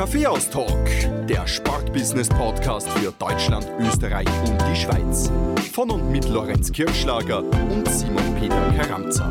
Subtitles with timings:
[0.00, 5.30] Kaffeehaus-Talk, der Sportbusiness-Podcast für Deutschland, Österreich und die Schweiz.
[5.74, 9.30] Von und mit Lorenz Kirschlager und Simon Peter Karamza.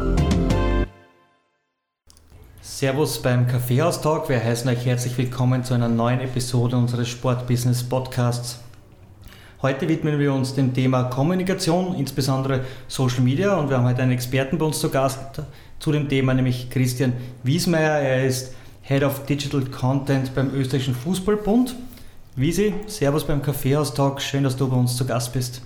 [2.61, 4.29] Servus beim Kaffeehaus-Talk.
[4.29, 8.59] Wir heißen euch herzlich willkommen zu einer neuen Episode unseres Sportbusiness-Podcasts.
[9.63, 13.55] Heute widmen wir uns dem Thema Kommunikation, insbesondere Social Media.
[13.55, 15.41] Und wir haben heute einen Experten bei uns zu Gast
[15.79, 18.01] zu dem Thema, nämlich Christian Wiesmeier.
[18.01, 18.53] Er ist
[18.89, 21.75] Head of Digital Content beim Österreichischen Fußballbund.
[22.35, 24.19] Visi, Servus beim Kaffeehaus-Talk.
[24.19, 25.61] Schön, dass du bei uns zu Gast bist.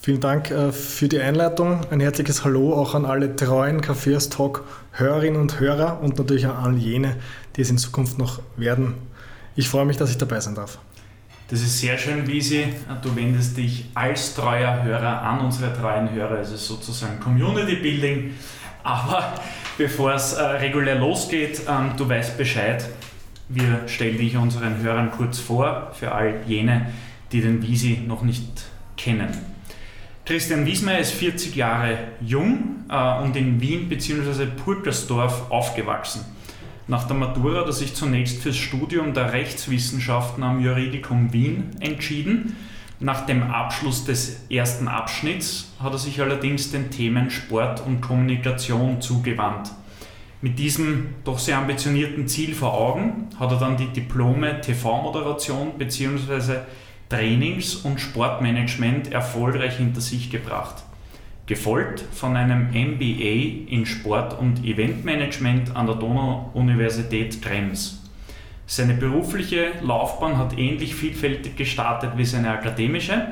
[0.00, 1.80] Vielen Dank äh, für die Einleitung.
[1.90, 7.16] Ein herzliches Hallo auch an alle treuen Kaffeehaus-Talk-Hörerinnen und Hörer und natürlich an all jene,
[7.56, 8.94] die es in Zukunft noch werden.
[9.56, 10.78] Ich freue mich, dass ich dabei sein darf.
[11.48, 12.66] Das ist sehr schön, Visi.
[13.02, 16.38] Du wendest dich als treuer Hörer an unsere treuen Hörer.
[16.38, 18.34] Es ist sozusagen Community Building.
[18.82, 19.34] Aber
[19.78, 22.88] bevor es äh, regulär losgeht, ähm, du weißt Bescheid.
[23.48, 26.92] Wir stellen dich unseren Hörern kurz vor, für all jene,
[27.32, 28.64] die den Wiesi noch nicht
[28.96, 29.28] kennen.
[30.24, 34.46] Christian Wiesmeier ist 40 Jahre jung äh, und in Wien bzw.
[34.46, 36.24] Purkersdorf aufgewachsen.
[36.86, 42.56] Nach der Matura hat er sich zunächst fürs Studium der Rechtswissenschaften am Juridikum Wien entschieden
[43.00, 49.00] nach dem Abschluss des ersten Abschnitts hat er sich allerdings den Themen Sport und Kommunikation
[49.00, 49.70] zugewandt.
[50.42, 56.60] Mit diesem doch sehr ambitionierten Ziel vor Augen hat er dann die Diplome TV-Moderation bzw.
[57.08, 60.84] Trainings- und Sportmanagement erfolgreich hinter sich gebracht.
[61.46, 67.99] Gefolgt von einem MBA in Sport- und Eventmanagement an der Donau-Universität Krems.
[68.72, 73.26] Seine berufliche Laufbahn hat ähnlich vielfältig gestartet wie seine akademische.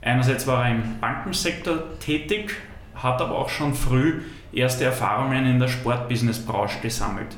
[0.00, 2.56] Einerseits war er im Bankensektor tätig,
[2.96, 4.22] hat aber auch schon früh
[4.52, 7.28] erste Erfahrungen in der Sportbusinessbranche gesammelt.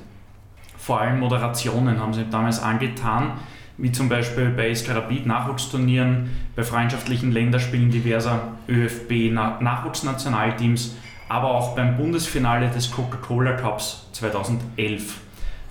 [0.79, 3.33] Vor allem Moderationen haben sie damals angetan,
[3.77, 9.31] wie zum Beispiel bei Eskarabit Nachwuchsturnieren, bei freundschaftlichen Länderspielen diverser ÖFB
[9.61, 10.97] Nachwuchsnationalteams,
[11.29, 15.21] aber auch beim Bundesfinale des Coca-Cola Cups 2011.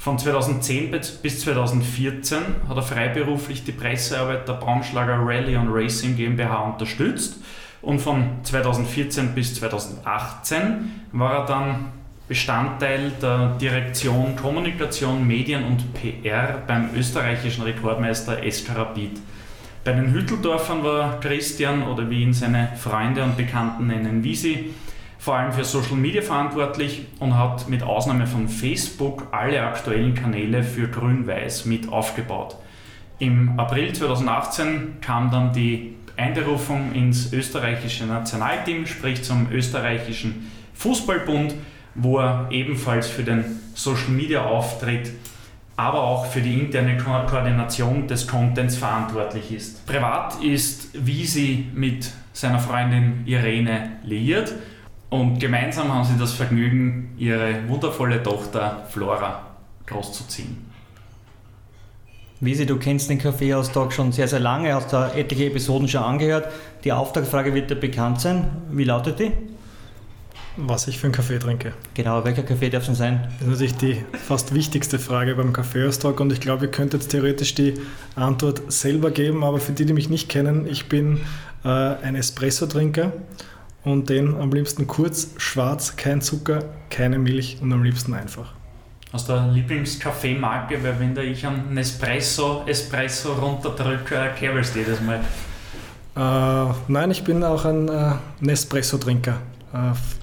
[0.03, 0.91] Von 2010
[1.21, 2.37] bis 2014
[2.67, 7.37] hat er freiberuflich die Pressearbeit der Braunschlager Rally und Racing GmbH unterstützt
[7.81, 11.85] und von 2014 bis 2018 war er dann
[12.27, 19.21] Bestandteil der Direktion Kommunikation, Medien und PR beim österreichischen Rekordmeister SK Rapid.
[19.85, 24.73] Bei den Hütteldorfern war Christian oder wie ihn seine Freunde und Bekannten nennen, Visi,
[25.23, 30.63] vor allem für Social Media verantwortlich und hat mit Ausnahme von Facebook alle aktuellen Kanäle
[30.63, 32.57] für Grün-Weiß mit aufgebaut.
[33.19, 41.53] Im April 2018 kam dann die Einberufung ins österreichische Nationalteam, sprich zum österreichischen Fußballbund,
[41.95, 43.45] wo er ebenfalls für den
[43.75, 45.09] Social Media Auftritt,
[45.77, 49.85] aber auch für die interne Ko Koordination des Contents verantwortlich ist.
[49.85, 54.53] Privat ist Visi mit seiner Freundin Irene liiert
[55.13, 59.45] und gemeinsam haben sie das Vergnügen, ihre wundervolle Tochter Flora
[59.85, 60.57] großzuziehen.
[62.39, 66.47] Wisi, du kennst den Kaffeehaustag schon sehr, sehr lange, hast da etliche Episoden schon angehört.
[66.83, 68.47] Die Auftragsfrage wird dir bekannt sein.
[68.71, 69.31] Wie lautet die?
[70.57, 71.73] Was ich für einen Kaffee trinke.
[71.93, 73.27] Genau, welcher Kaffee darf es sein?
[73.39, 77.09] Das ist natürlich die fast wichtigste Frage beim Kaffeehaustag und ich glaube, ihr könnt jetzt
[77.09, 77.75] theoretisch die
[78.15, 81.21] Antwort selber geben, aber für die, die mich nicht kennen, ich bin
[81.63, 83.13] äh, ein Espresso-Trinker
[83.83, 88.53] und den am liebsten kurz, schwarz, kein Zucker, keine Milch und am liebsten einfach.
[89.11, 90.83] Hast du eine Lieblingskaffeemarke?
[90.83, 95.19] Weil wenn da ich einen Nespresso, Espresso runterdrücke, äh, käbelst jedes Mal.
[96.15, 99.33] Äh, nein, ich bin auch ein äh, Nespresso-Trinker.
[99.73, 99.77] Äh,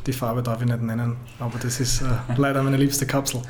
[0.07, 2.07] die Farbe darf ich nicht nennen, aber das ist äh,
[2.37, 3.43] leider meine liebste Kapsel.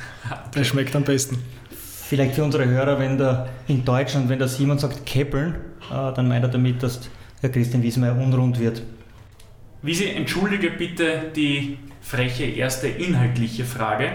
[0.55, 1.39] Der schmeckt am besten.
[1.71, 5.55] Vielleicht für unsere Hörer, wenn da in Deutschland, wenn der Simon sagt Käppeln,
[5.91, 7.01] äh, dann meint er damit, dass
[7.43, 8.83] der Christian Wiesmeier unrund wird.
[9.83, 14.11] Wie Sie entschuldige bitte die freche erste inhaltliche Frage.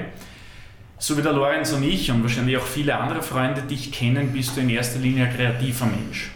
[0.99, 4.55] So wie der Lorenz und ich und wahrscheinlich auch viele andere Freunde dich kennen, bist
[4.55, 6.31] du in erster Linie ein kreativer Mensch.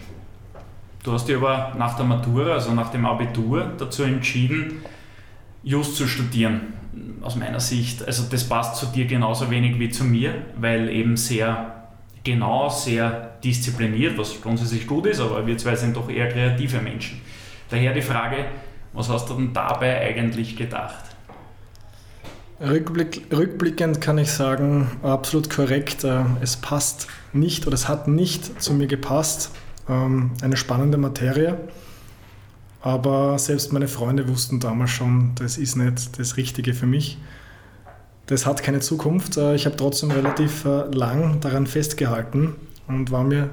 [1.04, 4.81] Du hast dich aber nach der Matura, also nach dem Abitur, dazu entschieden,
[5.62, 6.74] Just zu studieren.
[7.22, 11.18] aus meiner Sicht, also das passt zu dir genauso wenig wie zu mir, weil eben
[11.18, 11.88] sehr
[12.24, 17.22] genau, sehr diszipliniert, was grundsätzlich gut ist, aber wir zwei sind doch eher kreative Menschen.
[17.70, 18.46] Daher die Frage,
[18.94, 21.04] was hast du denn dabei eigentlich gedacht?
[22.62, 26.04] Rückblick, rückblickend kann ich sagen, absolut korrekt.
[26.04, 29.52] Äh, es passt nicht oder es hat nicht zu mir gepasst.
[29.88, 31.58] Ähm, eine spannende Materie.
[32.82, 37.18] Aber selbst meine Freunde wussten damals schon, das ist nicht das Richtige für mich.
[38.26, 39.38] Das hat keine Zukunft.
[39.38, 42.56] Äh, ich habe trotzdem relativ äh, lang daran festgehalten
[42.88, 43.50] und war mir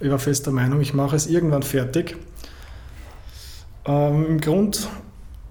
[0.00, 2.16] ich war fest der Meinung, ich mache es irgendwann fertig.
[3.88, 4.88] Ähm, Im Grund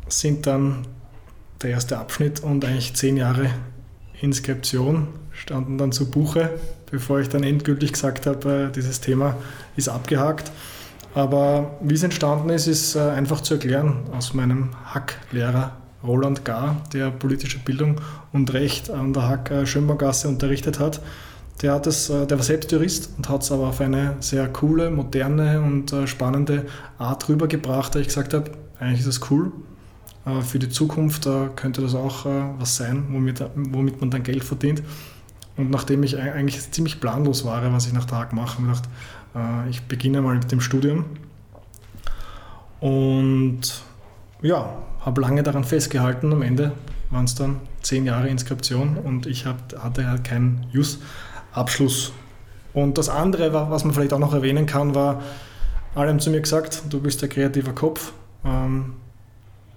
[0.08, 0.86] sind dann
[1.62, 3.50] der erste Abschnitt und eigentlich zehn Jahre
[4.22, 6.52] Inskription standen dann zu Buche,
[6.90, 9.36] bevor ich dann endgültig gesagt habe, äh, dieses Thema
[9.76, 10.52] ist abgehakt.
[11.16, 16.84] Aber wie es entstanden ist, ist äh, einfach zu erklären aus meinem Hack-Lehrer Roland Gar,
[16.94, 18.00] der politische Bildung
[18.32, 21.02] und Recht an der Hack äh, Schönbaugasse unterrichtet hat.
[21.62, 24.92] Der, hat es, der war selbst Jurist und hat es aber auf eine sehr coole,
[24.92, 26.66] moderne und spannende
[27.00, 29.52] Art rübergebracht, da ich gesagt habe, eigentlich ist es cool,
[30.28, 34.24] äh, für die Zukunft äh, könnte das auch äh, was sein, womit, womit man dann
[34.24, 34.84] Geld verdient.
[35.56, 38.90] Und nachdem ich eigentlich ziemlich planlos war, was ich nach Tag mache, habe ich gedacht,
[39.72, 41.06] ich beginne mal mit dem Studium.
[42.80, 43.82] Und
[44.44, 44.70] ja,
[45.02, 46.32] habe lange daran festgehalten.
[46.32, 46.74] Am Ende
[47.10, 50.68] waren es dann zehn Jahre Inskription und ich hatte halt keinen
[51.58, 52.12] Jus-Abschluss.
[52.74, 55.22] Und das andere, was man vielleicht auch noch erwähnen kann, war,
[55.96, 58.14] alle haben zu mir gesagt, du bist der kreative Kopf.
[58.46, 58.94] Ähm,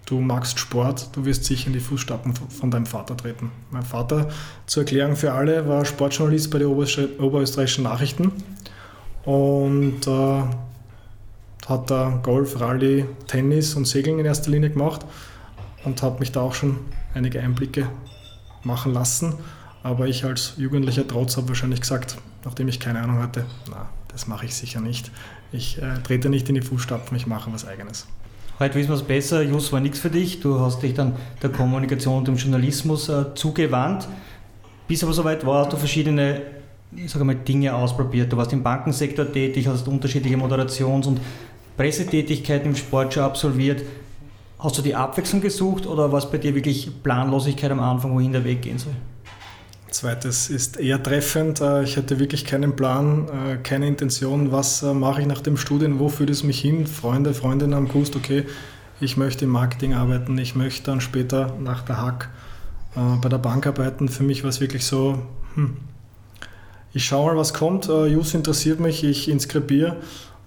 [0.05, 3.51] du magst Sport, du wirst sicher in die Fußstapfen von deinem Vater treten.
[3.71, 4.29] Mein Vater,
[4.67, 8.33] zur Erklärung für alle, war Sportjournalist bei den Oberösterreichischen Nachrichten
[9.25, 10.43] und äh,
[11.67, 15.07] hat da Golf, Rallye, Tennis und Segeln in erster Linie gemacht
[15.85, 16.81] und habe mich da auch schon
[17.15, 17.87] einige Einblicke
[18.65, 19.35] machen lassen.
[19.83, 24.27] Aber ich als jugendlicher Trotz habe wahrscheinlich gesagt, nachdem ich keine Ahnung hatte, na, das
[24.27, 25.11] mache ich sicher nicht.
[25.53, 28.07] Ich äh, trete nicht in die Fußstapfen, ich mache was eigenes.
[28.59, 30.41] Heute wissen wir es besser, Jus war nichts für dich.
[30.41, 34.07] Du hast dich dann der Kommunikation und dem Journalismus äh, zugewandt.
[34.87, 36.43] Bis aber soweit war, hast du verschiedene
[36.97, 38.33] ich sage mal, Dinge ausprobiert.
[38.33, 41.21] Du warst im Bankensektor tätig, hast unterschiedliche Moderations- und
[41.77, 43.83] Pressetätigkeiten im Sport schon absolviert.
[44.59, 48.33] Hast du die Abwechslung gesucht oder war es bei dir wirklich Planlosigkeit am Anfang, wohin
[48.33, 48.95] der Weg gehen soll?
[49.91, 51.61] Zweites ist eher treffend.
[51.61, 55.57] Äh, ich hatte wirklich keinen Plan, äh, keine Intention, was äh, mache ich nach dem
[55.57, 56.87] Studium, wo führt es mich hin.
[56.87, 58.45] Freunde, Freundinnen haben gewusst, okay,
[59.01, 62.29] ich möchte im Marketing arbeiten, ich möchte dann später nach der Hack
[62.95, 64.09] bei der Bank arbeiten.
[64.09, 65.23] Für mich war es wirklich so,
[65.55, 65.77] hm,
[66.93, 67.87] ich schaue mal, was kommt.
[67.87, 69.97] Jus interessiert mich, ich inskribiere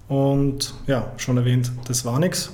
[0.08, 2.52] und ja, schon erwähnt, das war nichts.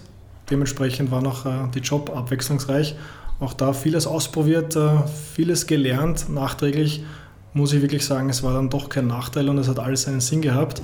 [0.49, 2.95] Dementsprechend war noch die Job abwechslungsreich
[3.41, 4.99] auch da vieles ausprobiert, äh,
[5.35, 6.29] vieles gelernt.
[6.29, 7.03] Nachträglich
[7.55, 10.21] muss ich wirklich sagen, es war dann doch kein Nachteil und es hat alles seinen
[10.21, 10.83] Sinn gehabt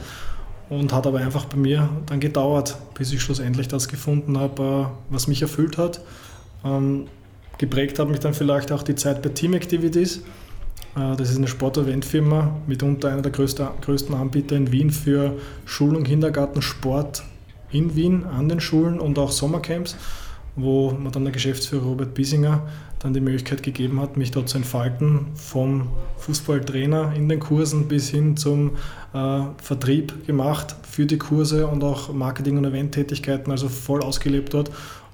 [0.68, 5.12] und hat aber einfach bei mir dann gedauert, bis ich schlussendlich das gefunden habe, äh,
[5.12, 6.00] was mich erfüllt hat.
[6.64, 7.06] Ähm,
[7.58, 10.22] geprägt hat mich dann vielleicht auch die Zeit bei Team Activities.
[10.96, 15.36] Äh, das ist eine Sport-Event-Firma, mitunter einer der größten Anbieter in Wien für
[15.66, 17.22] Schul- und Kindergartensport
[17.70, 19.96] in Wien, an den Schulen und auch Sommercamps
[20.56, 22.62] wo mir dann der Geschäftsführer Robert Biesinger
[22.98, 28.08] dann die Möglichkeit gegeben hat, mich dort zu entfalten, vom Fußballtrainer in den Kursen bis
[28.08, 28.72] hin zum
[29.12, 34.70] äh, Vertrieb gemacht für die Kurse und auch Marketing- und Eventtätigkeiten, also voll ausgelebt dort.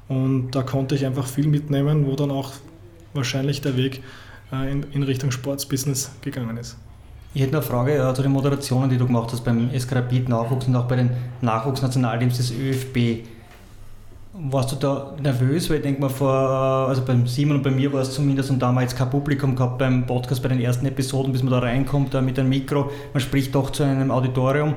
[0.08, 2.52] Und da konnte ich einfach viel mitnehmen, wo dann auch
[3.14, 4.02] wahrscheinlich der Weg
[4.52, 6.76] äh, in, in, Richtung Sportsbusiness gegangen ist.
[7.34, 10.66] Ich hätte eine Frage äh, zu den Moderationen, die du gemacht hast beim Eskrapid Nachwuchs
[10.66, 13.26] und auch bei den Nachwuchsnationalteams des ÖFB.
[14.34, 15.68] Warst du da nervös?
[15.68, 18.60] Weil ich denke mal, vor, also beim Simon und bei mir war es zumindest und
[18.60, 22.22] damals kein Publikum gehabt beim Podcast, bei den ersten Episoden, bis man da reinkommt da
[22.22, 22.90] mit einem Mikro.
[23.12, 24.74] Man spricht doch zu einem Auditorium.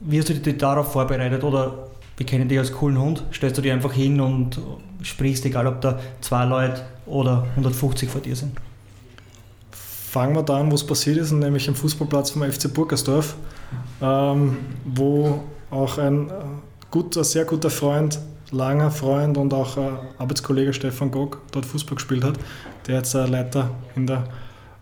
[0.00, 1.44] Wie hast du dich darauf vorbereitet?
[1.44, 3.24] Oder wir kennen dich als coolen Hund.
[3.32, 4.60] Stellst du dich einfach hin und
[5.00, 8.52] sprichst, egal ob da zwei Leute oder 150 vor dir sind?
[9.70, 13.36] Fangen wir da an, wo es passiert ist, nämlich am Fußballplatz vom FC Burgersdorf,
[14.02, 16.32] ähm, wo auch ein äh,
[16.90, 18.18] guter, sehr guter Freund,
[18.50, 22.34] langer Freund und auch äh, Arbeitskollege Stefan Gog dort Fußball gespielt hat,
[22.86, 24.24] der jetzt äh, Leiter in der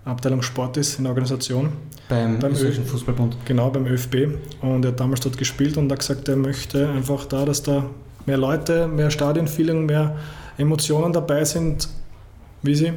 [0.04, 1.70] Abteilung Sport ist, in der Organisation.
[2.08, 3.36] Beim, beim österreichischen Fußballbund.
[3.44, 4.28] Genau, beim ÖFB.
[4.62, 7.84] Und er hat damals dort gespielt und hat gesagt, er möchte einfach da, dass da
[8.24, 10.16] mehr Leute, mehr Stadionfeeling, mehr
[10.56, 11.88] Emotionen dabei sind.
[12.62, 12.92] Wie sie?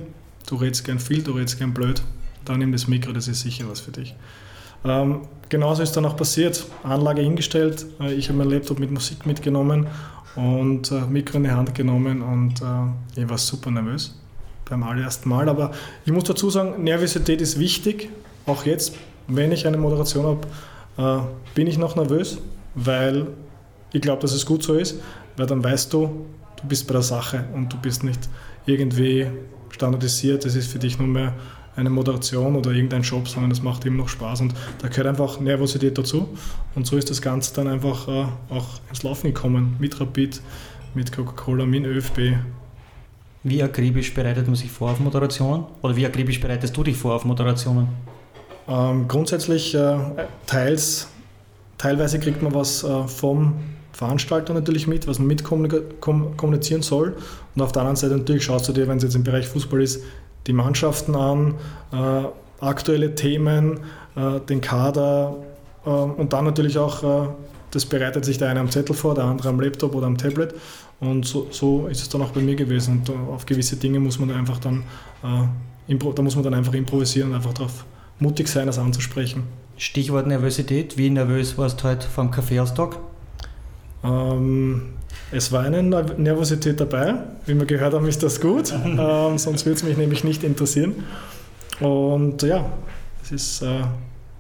[0.48, 2.02] Du redest gern viel, du redest gern blöd.
[2.46, 4.16] Dann nimm das Mikro, das ist sicher was für dich.
[4.84, 6.66] Ähm, genauso ist dann auch passiert.
[6.84, 9.88] Anlage hingestellt, äh, ich habe mein Laptop mit Musik mitgenommen
[10.36, 14.16] und äh, Mikro in die Hand genommen und äh, ich war super nervös.
[14.70, 15.50] beim allerersten Mal.
[15.50, 15.72] Aber
[16.06, 18.10] ich muss dazu sagen, Nervosität ist wichtig.
[18.46, 18.94] Auch jetzt,
[19.28, 20.48] wenn ich eine Moderation habe,
[20.98, 21.24] äh,
[21.54, 22.40] bin ich noch nervös,
[22.74, 23.28] weil
[23.92, 25.00] ich glaube, dass es gut so ist,
[25.38, 26.26] weil dann weißt du,
[26.62, 28.30] du bist bei der Sache und du bist nicht
[28.66, 29.28] irgendwie
[29.70, 30.46] standardisiert.
[30.46, 31.34] Es ist für dich nur mehr
[31.82, 35.40] eine Moderation oder irgendein Job, sondern es macht immer noch Spaß und da gehört einfach
[35.40, 36.30] Nervosität dazu.
[36.76, 40.42] Und so ist das Ganze dann einfach äh, auch ins Laufen gekommen mit Rapid,
[40.94, 42.38] mit Coca-Cola, mit ÖFB.
[43.44, 45.66] Wie akribisch bereitet man sich vor auf Moderationen?
[45.82, 47.88] Oder wie akribisch bereitest du dich vor auf Moderationen?
[48.68, 49.98] Ähm, grundsätzlich äh,
[50.46, 51.08] teils,
[51.78, 53.56] teilweise kriegt man was äh, vom
[53.94, 57.16] Veranstalter natürlich mit, was man mit kommunizieren soll.
[57.56, 59.82] Und auf der anderen Seite natürlich schaust du dir, wenn es jetzt im Bereich Fußball
[59.82, 60.04] ist,
[60.48, 61.56] die Mannschaften an,
[61.92, 62.26] äh,
[62.64, 63.80] aktuelle Themen,
[64.16, 65.36] äh, den Kader
[65.86, 67.28] äh, und dann natürlich auch, äh,
[67.72, 70.54] das bereitet sich der eine am Zettel vor, der andere am Laptop oder am Tablet.
[71.00, 73.00] Und so, so ist es dann auch bei mir gewesen.
[73.00, 74.84] Und äh, auf gewisse Dinge muss man einfach dann,
[75.24, 77.86] äh, da muss man dann einfach improvisieren und einfach darauf
[78.20, 79.44] mutig sein, das anzusprechen.
[79.78, 80.98] Stichwort Nervosität.
[80.98, 82.98] Wie nervös warst du heute vom Kaffeeaustag?
[84.04, 84.94] Ähm,
[85.32, 87.16] es war eine Nervosität dabei.
[87.46, 88.74] Wie wir gehört haben, ist das gut.
[88.86, 91.04] ähm, sonst würde es mich nämlich nicht interessieren.
[91.80, 92.66] Und ja,
[93.24, 93.82] es ist äh,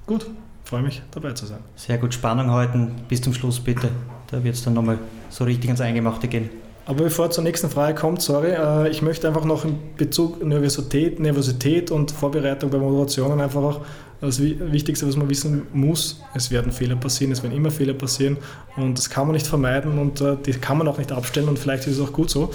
[0.05, 0.27] gut.
[0.63, 1.59] Freue mich, dabei zu sein.
[1.75, 2.13] Sehr gut.
[2.13, 3.89] Spannung halten bis zum Schluss bitte.
[4.29, 6.49] Da wird es dann nochmal so richtig ins Eingemachte gehen.
[6.85, 11.19] Aber bevor zur nächsten Frage kommt, sorry, äh, ich möchte einfach noch in Bezug Nervosität,
[11.19, 13.81] Nervosität und Vorbereitung bei Moderationen einfach auch
[14.19, 18.37] das Wichtigste, was man wissen muss, es werden Fehler passieren, es werden immer Fehler passieren
[18.77, 21.57] und das kann man nicht vermeiden und äh, die kann man auch nicht abstellen und
[21.57, 22.51] vielleicht ist es auch gut so.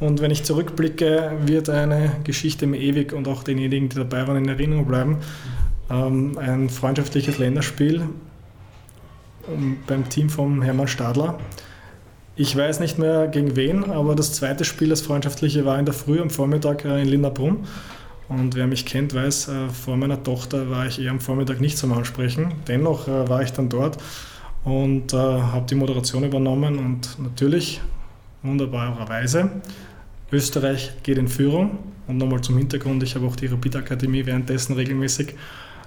[0.00, 4.36] Und wenn ich zurückblicke, wird eine Geschichte mir ewig und auch denjenigen, die dabei waren,
[4.36, 5.18] in Erinnerung bleiben.
[5.88, 8.02] Ähm, ein freundschaftliches Länderspiel
[9.86, 11.38] beim Team von Hermann Stadler.
[12.36, 15.94] Ich weiß nicht mehr gegen wen, aber das zweite Spiel, das freundschaftliche, war in der
[15.94, 17.58] Früh am Vormittag äh, in Linderbrunn.
[18.28, 21.78] Und wer mich kennt, weiß, äh, vor meiner Tochter war ich eher am Vormittag nicht
[21.78, 22.52] zum Ansprechen.
[22.66, 23.98] Dennoch äh, war ich dann dort
[24.64, 27.80] und äh, habe die Moderation übernommen und natürlich,
[28.42, 29.50] wunderbarerweise,
[30.32, 31.78] Österreich geht in Führung.
[32.08, 35.36] Und nochmal zum Hintergrund, ich habe auch die Rapid Akademie währenddessen regelmäßig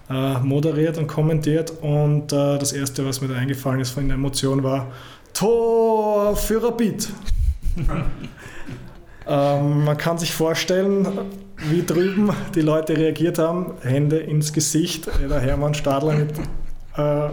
[0.10, 1.74] äh, moderiert und kommentiert.
[1.82, 4.88] Und äh, das Erste, was mir da eingefallen ist von der Emotion, war
[5.38, 7.10] Tor für Rapid.
[9.28, 11.08] ähm, man kann sich vorstellen,
[11.70, 13.74] wie drüben die Leute reagiert haben.
[13.82, 15.08] Hände ins Gesicht.
[15.30, 16.32] Der Hermann Stadler mit
[16.96, 17.30] äh,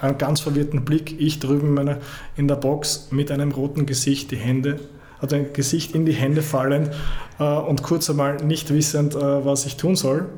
[0.00, 1.20] einem ganz verwirrten Blick.
[1.20, 1.98] Ich drüben meine,
[2.34, 4.80] in der Box mit einem roten Gesicht, die Hände,
[5.20, 6.92] also ein Gesicht in die Hände fallend
[7.38, 10.30] äh, und kurz einmal nicht wissend, äh, was ich tun soll.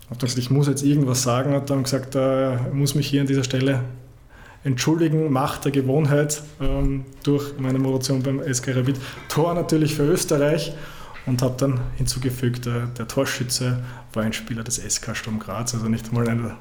[0.00, 3.06] Ich habe gesagt, ich muss jetzt irgendwas sagen und dann gesagt, äh, ich muss mich
[3.06, 3.84] hier an dieser Stelle
[4.64, 8.96] entschuldigen, Macht der Gewohnheit ähm, durch meine Moderation beim SK Rapid.
[9.28, 10.72] Tor natürlich für Österreich
[11.26, 15.88] und habe dann hinzugefügt, der, der, Torschütze war ein Spieler des SK Sturm Graz, also
[15.88, 16.56] nicht mal einer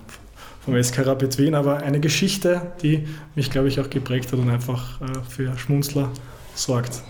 [0.64, 4.50] vom SK Rapid Wien, aber eine Geschichte, die mich, glaube ich, auch geprägt hat und
[4.50, 6.10] einfach äh, für Schmunzler
[6.56, 7.04] sorgt.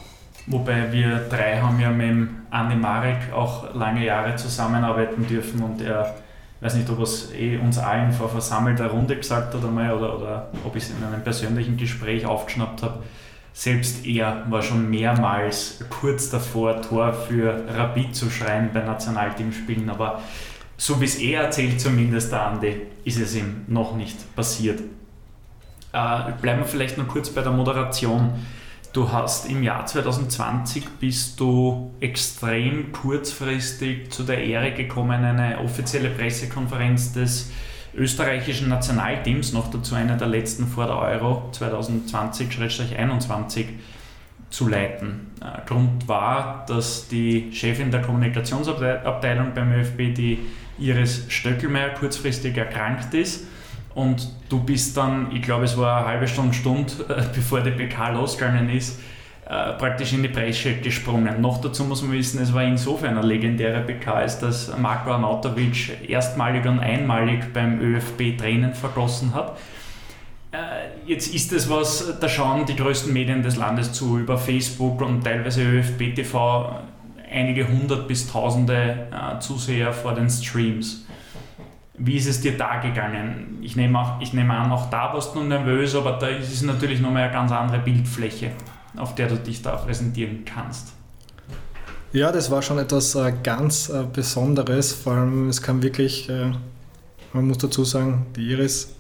[0.48, 6.16] Wobei wir drei haben ja mit Andi Marek auch lange Jahre zusammenarbeiten dürfen und er,
[6.64, 10.50] weiß nicht, ob es eh uns allen vor versammelter Runde gesagt hat einmal oder, oder
[10.64, 13.04] ob ich es in einem persönlichen Gespräch aufgeschnappt habe,
[13.54, 20.22] selbst er war schon mehrmals kurz davor, Tor für Rapid zu schreien bei Nationalteamspielen, aber
[20.78, 24.80] so wie es er erzählt, zumindest der Andi, ist es ihm noch nicht passiert.
[25.92, 28.34] Äh, bleiben wir vielleicht noch kurz bei der Moderation.
[28.94, 36.12] Du hast im Jahr 2020 bist du extrem kurzfristig zu der Ehre gekommen, eine offizielle
[36.12, 37.52] Pressekonferenz des
[37.96, 43.66] österreichischen Nationalteams, noch dazu einer der letzten vor der Euro 2020-21
[44.52, 45.32] zu leiten.
[45.42, 50.38] Äh, Grund war, dass die Chefin der Kommunikationsabteilung beim ÖFB, die
[50.78, 53.48] Iris Stöckelmeier, kurzfristig erkrankt ist.
[53.96, 56.94] Und du bist dann, ich glaube, es war eine halbe Stunde, Stunde,
[57.36, 59.00] bevor die PK losgegangen ist,
[59.46, 61.42] äh, praktisch in die Presse gesprungen.
[61.42, 66.10] Noch dazu muss man wissen, es war insofern eine legendäre PK, als dass Marco Arnautovic
[66.10, 69.58] erstmalig und einmalig beim ÖFB Tränen vergossen hat.
[70.54, 70.58] Äh,
[71.06, 75.24] jetzt ist es was, da schauen die größten Medien des Landes zu, über Facebook und
[75.24, 76.80] teilweise ÖFB TV,
[77.32, 81.06] einige hundert bis tausende äh, Zuseher vor den Streams.
[81.96, 83.60] Wie ist es dir da gegangen?
[83.62, 86.62] Ich nehme, auch, ich nehme an, auch da warst du nervös, aber da ist es
[86.64, 88.52] natürlich nochmal eine ganz andere Bildfläche
[88.98, 90.94] auf der du dich da präsentieren kannst.
[92.12, 94.94] Ja, das war schon etwas äh, ganz äh, Besonderes.
[94.94, 96.52] Vor allem, es kam wirklich, äh,
[97.34, 98.94] man muss dazu sagen, die Iris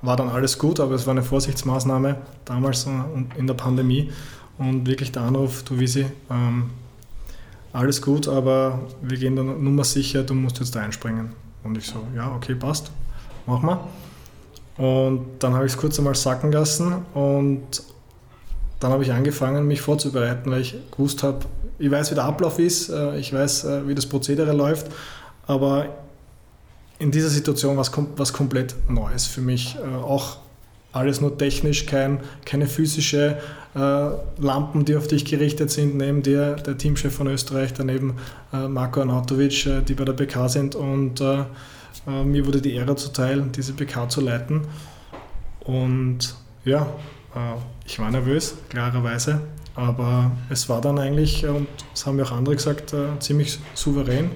[0.00, 2.86] war dann alles gut, aber es war eine Vorsichtsmaßnahme damals
[3.36, 4.10] in der Pandemie.
[4.56, 6.70] Und wirklich der Anruf, du Visi, ähm,
[7.72, 11.32] alles gut, aber wir gehen dann nummer sicher, du musst jetzt einspringen.
[11.64, 12.90] Und ich so, ja, okay, passt,
[13.46, 13.80] mach mal.
[14.76, 17.82] Und dann habe ich es kurz einmal sacken lassen und
[18.80, 21.40] dann habe ich angefangen, mich vorzubereiten, weil ich gewusst habe,
[21.78, 24.88] ich weiß, wie der Ablauf ist, äh, ich weiß, äh, wie das Prozedere läuft,
[25.46, 25.86] aber
[26.98, 29.76] in dieser Situation war es was komplett Neues für mich.
[29.76, 30.38] Äh, auch
[30.94, 33.38] alles nur technisch, kein, keine physische
[33.74, 33.78] äh,
[34.38, 35.96] Lampen, die auf dich gerichtet sind.
[35.96, 38.14] Neben dir der Teamchef von Österreich, daneben
[38.52, 40.76] äh, Marco Anatovic, äh, die bei der BK sind.
[40.76, 41.40] Und äh,
[42.06, 44.62] äh, mir wurde die Ehre zuteil, diese BK zu leiten.
[45.64, 46.82] Und ja,
[47.34, 49.40] äh, ich war nervös, klarerweise.
[49.74, 54.30] Aber es war dann eigentlich, und das haben mir auch andere gesagt, ziemlich souverän.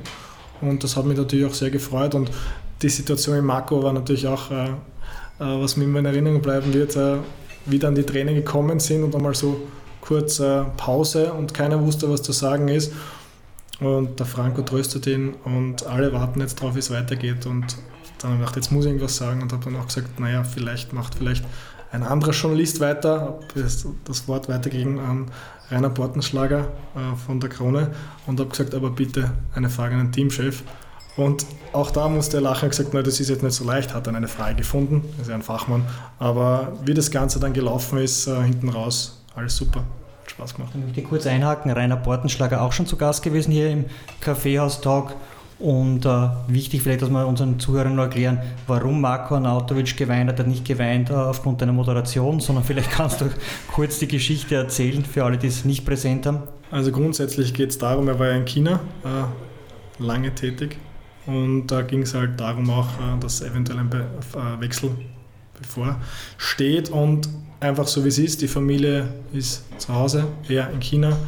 [0.61, 2.17] Und das hat mich natürlich auch sehr gefreut.
[2.17, 2.33] Und
[2.83, 4.51] die Situation in Marco war natürlich auch
[5.45, 7.17] was mir immer in Erinnerung bleiben wird, äh,
[7.67, 9.61] wie dann die Tränen gekommen sind und einmal so
[10.01, 12.93] kurz äh, Pause und keiner wusste, was zu sagen ist.
[13.81, 17.47] Und der Franco tröstet ihn und alle warten jetzt drauf, wie es weitergeht.
[17.47, 17.77] Und
[18.19, 20.43] dann habe ich gedacht, jetzt muss ich irgendwas sagen und habe dann auch gesagt, naja,
[20.43, 21.45] vielleicht macht vielleicht
[21.93, 23.39] ein anderer Journalist weiter,
[24.05, 25.31] das Wort weitergegeben an
[25.71, 27.93] Rainer Portenschlager äh, von der Krone
[28.27, 30.63] und habe gesagt, aber bitte eine Frage an den Teamchef.
[31.19, 33.93] Und auch da musste er lachen und gesagt, nein, das ist jetzt nicht so leicht,
[33.93, 35.85] hat dann eine Frage gefunden, ist ja ein Fachmann.
[36.21, 39.83] Aber wie das Ganze dann gelaufen ist, äh, hinten raus, alles super.
[40.29, 40.73] Spaß gemacht.
[40.75, 43.87] Ich möchte kurz einhaken, Rainer Portenschlager auch schon zu Gast gewesen hier im
[44.21, 45.17] Kaffeehaus-Talk.
[45.59, 50.39] Und äh, wichtig vielleicht, dass wir unseren Zuhörern noch erklären, warum Marco Anautovic geweint hat.
[50.39, 53.25] Er hat nicht geweint äh, aufgrund deiner Moderation, sondern vielleicht kannst du
[53.75, 56.45] kurz die Geschichte erzählen für alle, die es nicht präsent haben.
[56.71, 60.77] Also grundsätzlich geht es darum, er war ja in China äh, lange tätig
[61.29, 64.91] und da ging es halt darum auch, äh, dass eventuell ein äh, Wechsel
[65.61, 67.29] bevorsteht und
[67.61, 71.19] einfach so wie es ist, die Familie ist zu Hause, er in China.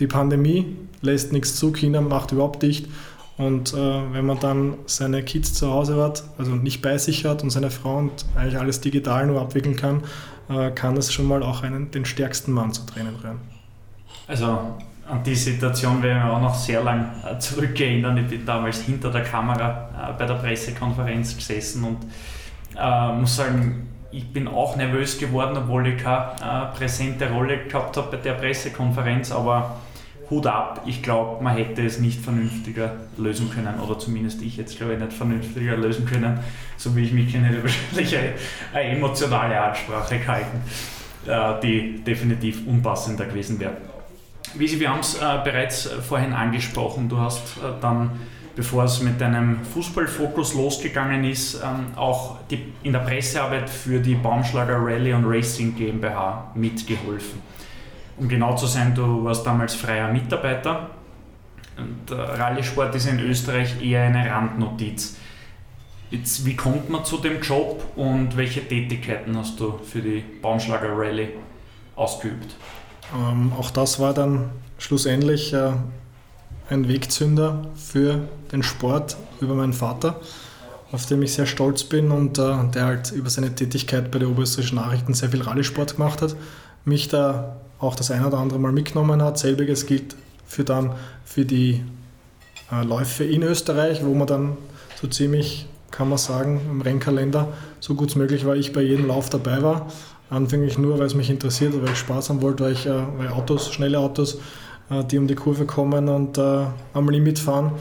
[0.00, 2.88] Die Pandemie lässt nichts zu, China macht überhaupt dicht.
[3.36, 3.76] Und äh,
[4.12, 7.70] wenn man dann seine Kids zu Hause hat, also nicht bei sich hat und seine
[7.70, 10.02] Frau und eigentlich alles digital nur abwickeln kann,
[10.48, 13.38] äh, kann das schon mal auch einen, den stärksten Mann zu Tränen rühren.
[14.26, 14.58] Also
[15.08, 18.16] an die Situation werden wir auch noch sehr lang äh, zurückerinnern.
[18.18, 21.98] Ich bin damals hinter der Kamera äh, bei der Pressekonferenz gesessen und
[22.78, 27.96] äh, muss sagen, ich bin auch nervös geworden, obwohl ich keine äh, präsente Rolle gehabt
[27.96, 29.76] habe bei der Pressekonferenz, aber
[30.28, 34.76] Hut ab, ich glaube, man hätte es nicht vernünftiger lösen können, oder zumindest ich jetzt
[34.76, 36.40] glaube ich nicht vernünftiger lösen können,
[36.76, 38.32] so wie ich mich kenne, wahrscheinlich eine,
[38.72, 40.62] eine emotionale Ansprache gehalten,
[41.26, 43.76] äh, die definitiv unpassender gewesen wäre.
[44.54, 47.08] Wisi, wir haben es äh, bereits vorhin angesprochen.
[47.08, 48.20] Du hast äh, dann,
[48.54, 54.14] bevor es mit deinem Fußballfokus losgegangen ist, ähm, auch die, in der Pressearbeit für die
[54.14, 57.42] Baumschlager Rally und Racing GmbH mitgeholfen.
[58.18, 60.90] Um genau zu sein, du warst damals freier Mitarbeiter.
[61.76, 65.18] Und äh, Rallye-Sport ist in Österreich eher eine Randnotiz.
[66.10, 70.96] Jetzt, wie kommt man zu dem Job und welche Tätigkeiten hast du für die Baumschlager
[70.96, 71.30] Rally
[71.96, 72.54] ausgeübt?
[73.14, 75.72] Ähm, auch das war dann schlussendlich äh,
[76.68, 78.20] ein Wegzünder für
[78.52, 80.20] den Sport über meinen Vater,
[80.92, 84.28] auf den ich sehr stolz bin und äh, der halt über seine Tätigkeit bei der
[84.28, 86.36] Oberösterreichischen Nachrichten sehr viel Rallye-Sport gemacht hat,
[86.84, 89.38] mich da auch das ein oder andere Mal mitgenommen hat.
[89.38, 90.16] Selbiges gilt
[90.46, 90.92] für dann
[91.24, 91.82] für die
[92.72, 94.56] äh, Läufe in Österreich, wo man dann
[95.00, 99.06] so ziemlich, kann man sagen, im Rennkalender so gut es möglich war, ich bei jedem
[99.06, 99.86] Lauf dabei war
[100.28, 103.28] Anfänglich nur, weil es mich interessiert, weil ich Spaß haben wollte, weil ich äh, weil
[103.28, 104.38] Autos, schnelle Autos,
[104.90, 107.72] äh, die um die Kurve kommen und äh, am Limit fahren.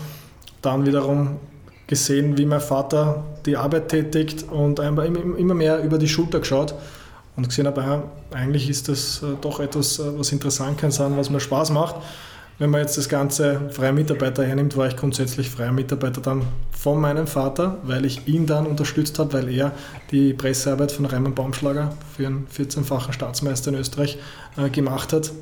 [0.62, 1.38] Dann wiederum
[1.88, 6.74] gesehen, wie mein Vater die Arbeit tätigt und immer mehr über die Schulter geschaut
[7.36, 11.70] und gesehen habe, eigentlich ist das doch etwas, was interessant kann sein, was mir Spaß
[11.70, 11.98] macht.
[12.58, 17.02] Wenn man jetzt das Ganze freie Mitarbeiter hernimmt, war ich grundsätzlich freier Mitarbeiter dann von
[17.02, 19.74] meinem Vater, weil ich ihn dann unterstützt habe, weil er
[20.12, 24.18] die Pressearbeit von Raimund Baumschlager für einen 14-fachen Staatsmeister in Österreich
[24.56, 25.34] äh, gemacht hat.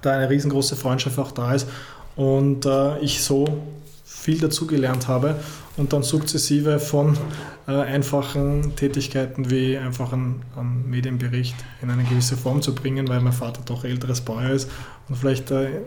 [0.00, 1.68] Da eine riesengroße Freundschaft auch da ist
[2.16, 3.44] und äh, ich so
[4.04, 5.36] viel dazugelernt habe
[5.76, 7.18] und dann sukzessive von
[7.68, 13.20] äh, einfachen Tätigkeiten wie einfach einen, einen, Medienbericht in eine gewisse Form zu bringen, weil
[13.20, 14.70] mein Vater doch älteres Bauer ist
[15.08, 15.80] und vielleicht äh,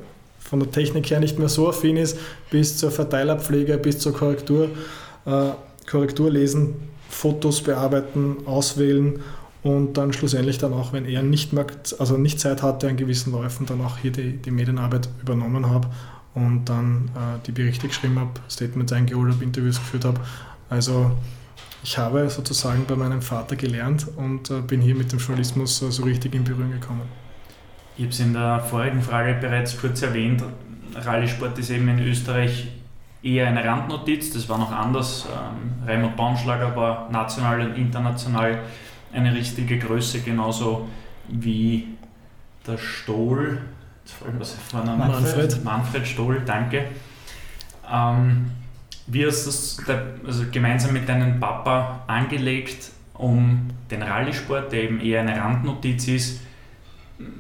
[0.46, 2.18] von der Technik her nicht mehr so affin ist,
[2.52, 4.70] bis zur Verteilerpflege, bis zur Korrektur,
[5.26, 5.50] äh,
[5.90, 6.76] Korrektur lesen,
[7.10, 9.22] Fotos bearbeiten, auswählen
[9.64, 11.66] und dann schlussendlich dann auch, wenn er nicht mehr,
[11.98, 15.90] also nicht Zeit hatte an gewissen Läufen, dann auch hier die, die Medienarbeit übernommen habe
[16.36, 20.20] und dann äh, die Berichte geschrieben habe, Statements eingeholt habe, Interviews geführt habe.
[20.70, 21.12] Also
[21.84, 25.92] ich habe sozusagen bei meinem Vater gelernt und äh, bin hier mit dem Journalismus äh,
[25.92, 27.25] so richtig in Berührung gekommen.
[27.98, 30.44] Ich habe es in der vorigen Frage bereits kurz erwähnt.
[30.96, 32.68] Rallye-Sport ist eben in Österreich
[33.24, 35.26] eher eine Randnotiz, das war noch anders.
[35.26, 38.60] Ähm, Raimund Baumschlager war national und international
[39.14, 40.88] eine richtige Größe, genauso
[41.30, 41.88] wie
[42.68, 43.62] der Stohl,
[44.04, 45.64] jetzt fällt mir das Vorname Manfred.
[45.64, 46.86] Manfred Stohl, danke.
[47.92, 48.52] Ähm,
[49.08, 49.78] wie hast du das
[50.26, 56.42] also gemeinsam mit deinem Papa angelegt, um den Rallye-Sport, der eben eher eine Randnotiz ist,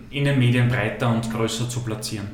[0.09, 2.27] in den Medien breiter und größer zu platzieren?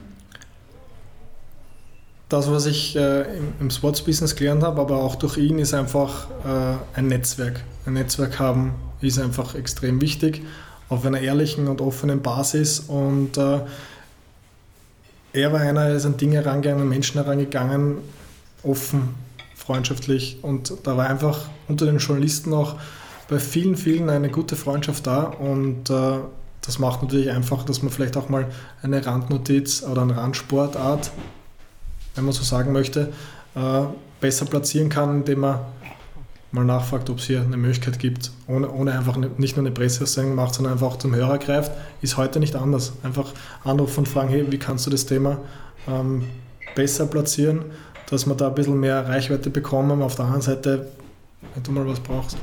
[2.30, 6.30] Das, was ich äh, im, im Sports-Business gelernt habe, aber auch durch ihn, ist einfach
[6.46, 7.62] äh, ein Netzwerk.
[7.86, 10.42] Ein Netzwerk haben ist einfach extrem wichtig,
[10.88, 12.80] auf einer ehrlichen und offenen Basis.
[12.80, 13.60] Und äh,
[15.34, 17.98] er war einer, der ist an Dinge herangegangen, an Menschen herangegangen,
[18.64, 19.16] offen,
[19.56, 20.40] freundschaftlich.
[20.42, 22.76] Und da war einfach unter den Journalisten auch
[23.28, 25.24] bei vielen, vielen eine gute Freundschaft da.
[25.24, 26.20] Und äh,
[26.62, 28.48] das macht natürlich einfach, dass man vielleicht auch mal
[28.82, 31.12] eine Randnotiz oder eine Randsportart,
[32.16, 33.12] wenn man so sagen möchte,
[33.56, 33.84] äh,
[34.20, 35.60] besser platzieren kann, indem man
[36.52, 40.36] mal nachfragt, ob es hier eine Möglichkeit gibt, ohne, ohne einfach nicht nur eine Presseaussendung
[40.36, 41.72] macht, sondern einfach auch zum Hörer greift,
[42.02, 42.94] ist heute nicht anders.
[43.04, 45.40] Einfach anrufen und fragen, hey, wie kannst du das Thema
[45.88, 46.26] ähm,
[46.76, 47.66] besser platzieren,
[48.10, 50.02] dass wir da ein bisschen mehr Reichweite bekommen.
[50.02, 50.92] Auf der anderen Seite,
[51.54, 52.38] wenn du mal was brauchst,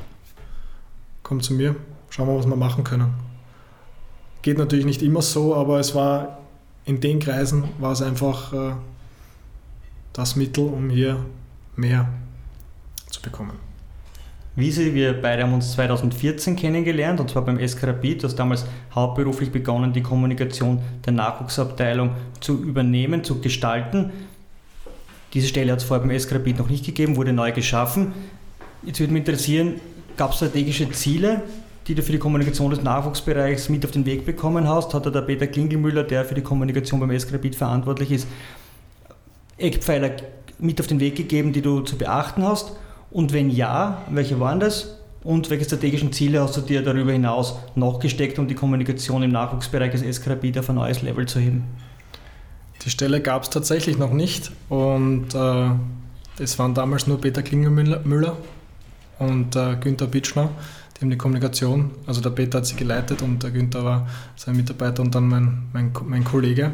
[1.22, 1.76] komm zu mir,
[2.08, 3.27] schauen wir, was wir machen können.
[4.42, 6.38] Geht natürlich nicht immer so, aber es war
[6.84, 8.72] in den Kreisen war es einfach äh,
[10.14, 11.18] das Mittel, um hier
[11.76, 12.08] mehr
[13.10, 13.68] zu bekommen.
[14.56, 18.22] Wiese, wir beide haben uns 2014 kennengelernt und zwar beim SK Rapid.
[18.22, 24.10] Du hast damals hauptberuflich begonnen, die Kommunikation der Nachwuchsabteilung zu übernehmen, zu gestalten.
[25.34, 28.14] Diese Stelle hat es vorher beim SK Rapid noch nicht gegeben, wurde neu geschaffen.
[28.82, 29.80] Jetzt würde mich interessieren,
[30.16, 31.42] gab es strategische Ziele,
[31.88, 34.92] die du für die Kommunikation des Nachwuchsbereichs mit auf den Weg bekommen hast?
[34.92, 38.28] Hat der Peter Klingelmüller, der für die Kommunikation beim SK Rapid verantwortlich ist,
[39.56, 40.10] Eckpfeiler
[40.58, 42.72] mit auf den Weg gegeben, die du zu beachten hast?
[43.10, 44.98] Und wenn ja, welche waren das?
[45.24, 49.32] Und welche strategischen Ziele hast du dir darüber hinaus noch gesteckt, um die Kommunikation im
[49.32, 51.64] Nachwuchsbereich des SKRB auf ein neues Level zu heben?
[52.84, 55.70] Die Stelle gab es tatsächlich noch nicht und äh,
[56.38, 58.36] es waren damals nur Peter Klingelmüller
[59.18, 60.50] und äh, Günther Bitschner,
[60.98, 64.56] die haben die Kommunikation, also der Peter hat sie geleitet und der Günther war sein
[64.56, 66.72] Mitarbeiter und dann mein, mein, mein Kollege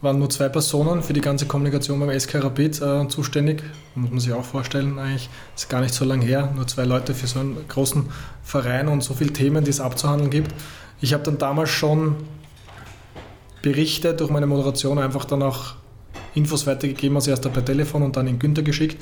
[0.00, 3.62] waren nur zwei Personen für die ganze Kommunikation beim SK Rapid äh, zuständig.
[3.94, 6.50] Muss man sich auch vorstellen, eigentlich ist gar nicht so lange her.
[6.54, 8.06] Nur zwei Leute für so einen großen
[8.42, 10.54] Verein und so viele Themen, die es abzuhandeln gibt.
[11.00, 12.16] Ich habe dann damals schon
[13.60, 15.74] berichtet durch meine Moderation einfach dann auch
[16.34, 18.96] Infos weitergegeben, also erst per Telefon und dann in Günther geschickt.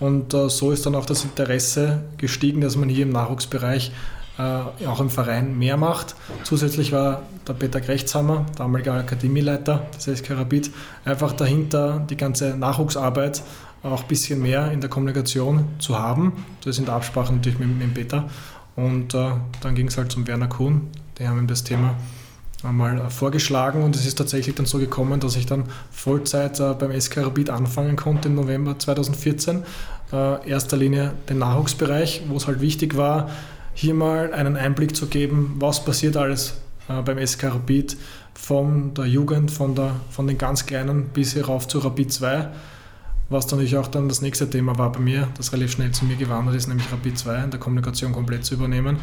[0.00, 3.92] Und äh, so ist dann auch das Interesse gestiegen, dass man hier im Nachwuchsbereich
[4.38, 6.14] äh, auch im Verein mehr macht.
[6.44, 10.70] Zusätzlich war der Peter Grechtshammer, damaliger Akademieleiter des SK Rapid,
[11.04, 13.42] einfach dahinter die ganze Nachwuchsarbeit
[13.82, 16.44] auch ein bisschen mehr in der Kommunikation zu haben.
[16.64, 18.28] Das sind Absprachen natürlich mit, mit Peter.
[18.76, 19.30] Und äh,
[19.60, 21.96] dann ging es halt zum Werner Kuhn, die haben ihm das Thema
[22.62, 26.98] einmal vorgeschlagen und es ist tatsächlich dann so gekommen, dass ich dann Vollzeit äh, beim
[26.98, 29.62] SK Rapid anfangen konnte im November 2014.
[30.12, 33.30] Äh, erster Linie den Nachwuchsbereich, wo es halt wichtig war,
[33.74, 36.54] hier mal einen Einblick zu geben, was passiert alles
[36.88, 37.96] äh, beim SK Rapid
[38.34, 42.48] von der Jugend, von, der, von den ganz Kleinen bis herauf zu Rapid 2.
[43.30, 46.06] Was dann natürlich auch dann das nächste Thema war bei mir, das relativ schnell zu
[46.06, 48.96] mir gewandert ist, nämlich Rapid 2 in der Kommunikation komplett zu übernehmen.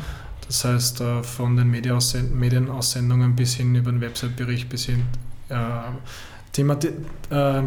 [0.47, 5.03] Das heißt, äh, von den Medienaussendungen bis hin über den Website-Bericht bis hin
[5.49, 7.61] äh, äh,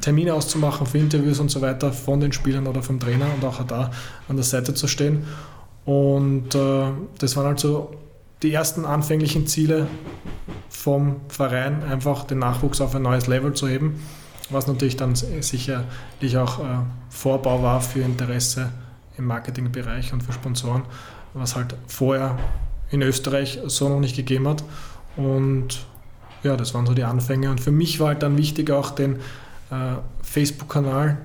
[0.00, 3.62] Termine auszumachen für Interviews und so weiter von den Spielern oder vom Trainer und auch
[3.64, 3.90] da
[4.28, 5.24] an der Seite zu stehen.
[5.84, 6.84] Und äh,
[7.18, 7.94] das waren also
[8.42, 9.86] die ersten anfänglichen Ziele
[10.68, 14.00] vom Verein, einfach den Nachwuchs auf ein neues Level zu heben,
[14.50, 16.62] was natürlich dann sicherlich auch äh,
[17.10, 18.70] Vorbau war für Interesse
[19.18, 20.82] im Marketingbereich und für Sponsoren,
[21.34, 22.38] was halt vorher
[22.90, 24.64] in Österreich so noch nicht gegeben hat.
[25.16, 25.86] Und
[26.42, 27.50] ja, das waren so die Anfänge.
[27.50, 29.16] Und für mich war halt dann wichtig auch den
[29.70, 31.18] äh, Facebook-Kanal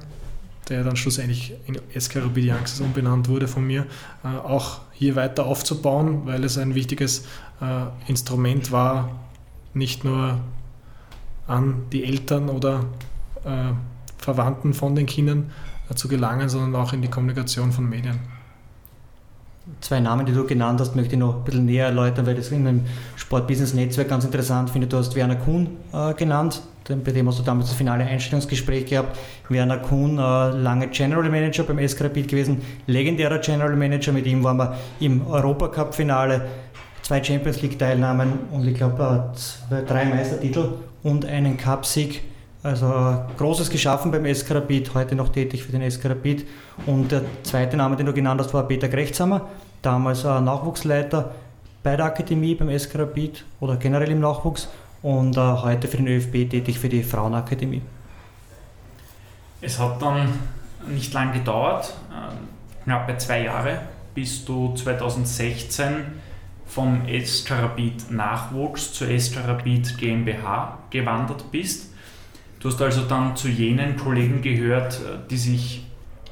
[0.70, 3.86] der dann schlussendlich in Escarabidianxis umbenannt wurde von mir,
[4.24, 7.26] äh, auch hier weiter aufzubauen, weil es ein wichtiges
[7.62, 9.10] äh, Instrument war,
[9.74, 10.40] nicht nur
[11.48, 12.86] an die Eltern oder
[13.46, 13.72] äh,
[14.18, 15.52] Verwandten von den Kindern
[15.96, 18.20] zu gelangen, sondern auch in die Kommunikation von Medien.
[19.82, 22.52] Zwei Namen, die du genannt hast, möchte ich noch ein bisschen näher erläutern, weil das
[22.52, 24.88] in dem Sportbusiness-Netzwerk ganz interessant finde.
[24.88, 29.18] Du hast Werner Kuhn äh, genannt, bei dem hast du damals das finale Einstellungsgespräch gehabt.
[29.50, 34.44] Werner Kuhn, äh, lange General Manager beim SK Rapid gewesen, legendärer General Manager, mit ihm
[34.44, 36.48] waren wir im Europacup-Finale,
[37.02, 39.34] zwei Champions League-Teilnahmen und ich glaube
[39.70, 40.70] äh, drei Meistertitel
[41.04, 42.22] und einen Cupsieg
[42.64, 46.16] Also Großes geschaffen beim SK heute noch tätig für den SK.
[46.86, 49.48] Und der zweite Name, den du genannt hast, war Peter Grechtsamer,
[49.82, 51.34] damals Nachwuchsleiter
[51.84, 53.08] bei der Akademie beim SK
[53.60, 54.68] oder generell im Nachwuchs
[55.02, 57.82] und heute für den ÖFB tätig für die Frauenakademie.
[59.62, 60.34] Es hat dann
[60.88, 63.82] nicht lange gedauert, äh, knappe zwei Jahre,
[64.14, 65.88] bis du 2016
[66.66, 67.52] vom SK
[68.10, 69.58] Nachwuchs zur SK
[69.98, 71.92] GmbH gewandert bist.
[72.60, 75.84] Du hast also dann zu jenen Kollegen gehört, äh, die sich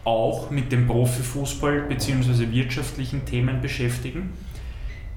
[0.03, 2.51] auch mit dem Profifußball bzw.
[2.51, 4.33] wirtschaftlichen Themen beschäftigen.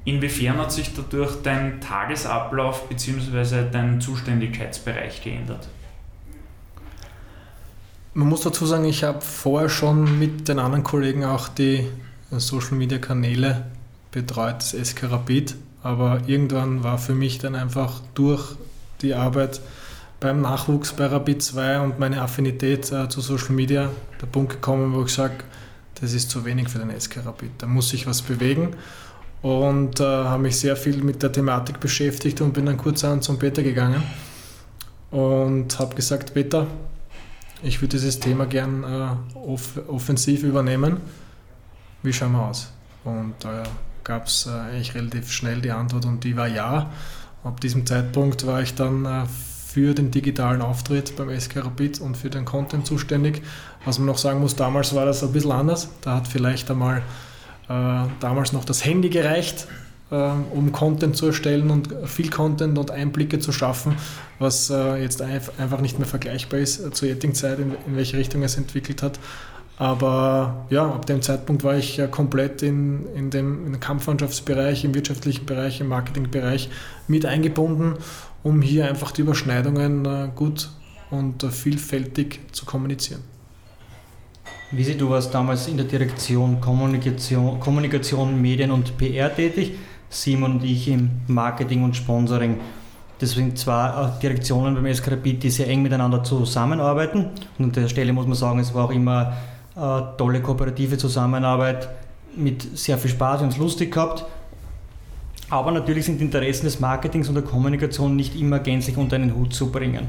[0.04, 3.64] Inwiefern hat sich dadurch dein Tagesablauf bzw.
[3.70, 5.68] dein Zuständigkeitsbereich geändert?
[8.14, 11.86] Man muss dazu sagen, ich habe vorher schon mit den anderen Kollegen auch die
[12.30, 13.66] Social Media Kanäle
[14.10, 18.56] betreut, das SK Rapid, aber irgendwann war für mich dann einfach durch
[19.02, 19.60] die Arbeit
[20.20, 24.94] beim Nachwuchs bei Rapid 2 und meine Affinität äh, zu Social Media der Punkt gekommen,
[24.94, 25.44] wo ich sage,
[26.00, 27.50] das ist zu wenig für den SK Rapid.
[27.58, 28.74] Da muss sich was bewegen
[29.42, 33.22] und äh, habe mich sehr viel mit der Thematik beschäftigt und bin dann kurz an
[33.22, 34.02] zum Peter gegangen
[35.10, 36.66] und habe gesagt, Peter,
[37.62, 40.98] ich würde dieses Thema gern äh, off offensiv übernehmen.
[42.02, 42.72] Wie schauen wir aus?
[43.04, 43.66] Und da äh,
[44.04, 46.90] gab es eigentlich relativ schnell die Antwort und die war ja.
[47.44, 49.24] Ab diesem Zeitpunkt war ich dann äh,
[49.78, 53.42] für den digitalen Auftritt beim SK Rapid und für den Content zuständig.
[53.84, 55.88] Was man noch sagen muss, damals war das ein bisschen anders.
[56.00, 56.96] Da hat vielleicht einmal
[57.68, 59.68] äh, damals noch das Handy gereicht,
[60.10, 63.94] äh, um Content zu erstellen und viel Content und Einblicke zu schaffen,
[64.40, 68.16] was äh, jetzt einfach nicht mehr vergleichbar ist äh, zur jetzigen Zeit, in, in welche
[68.16, 69.20] Richtung es entwickelt hat.
[69.78, 75.46] Aber ja, ab dem Zeitpunkt war ich komplett in, in, dem, in Kampfmannschaftsbereich, im wirtschaftlichen
[75.46, 76.68] Bereich, im Marketingbereich
[77.06, 77.94] mit eingebunden,
[78.42, 80.70] um hier einfach die Überschneidungen gut
[81.10, 83.22] und vielfältig zu kommunizieren.
[84.70, 89.72] Wie du warst damals in der Direktion Kommunikation, Kommunikation, Medien und PR tätig.
[90.10, 92.60] Simon und ich im Marketing und Sponsoring.
[93.20, 97.30] Deswegen zwei Direktionen beim SKRPIT, die sehr eng miteinander zusammenarbeiten.
[97.58, 99.34] Und an der Stelle muss man sagen, es war auch immer
[100.16, 101.88] tolle kooperative Zusammenarbeit
[102.36, 104.24] mit sehr viel Spaß und lustig gehabt.
[105.50, 109.34] Aber natürlich sind die Interessen des Marketings und der Kommunikation nicht immer gänzlich unter einen
[109.34, 110.08] Hut zu bringen.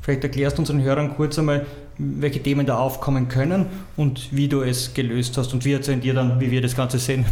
[0.00, 1.66] Vielleicht erklärst du unseren Hörern kurz einmal,
[1.98, 6.14] welche Themen da aufkommen können und wie du es gelöst hast und wir erzählen dir
[6.14, 7.24] dann, wie wir das Ganze sehen.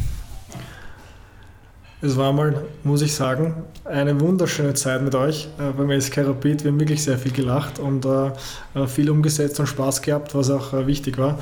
[2.05, 6.65] Es war mal, muss ich sagen, eine wunderschöne Zeit mit euch äh, beim SK Rapid.
[6.65, 8.33] Wir haben wirklich sehr viel gelacht und äh,
[8.75, 11.39] äh, viel umgesetzt und Spaß gehabt, was auch äh, wichtig war.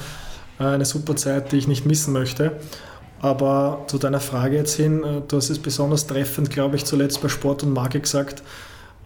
[0.59, 2.53] Äh, eine super Zeit, die ich nicht missen möchte.
[3.23, 7.23] Aber zu deiner Frage jetzt hin, äh, du hast es besonders treffend, glaube ich, zuletzt
[7.23, 8.43] bei Sport und Marke gesagt.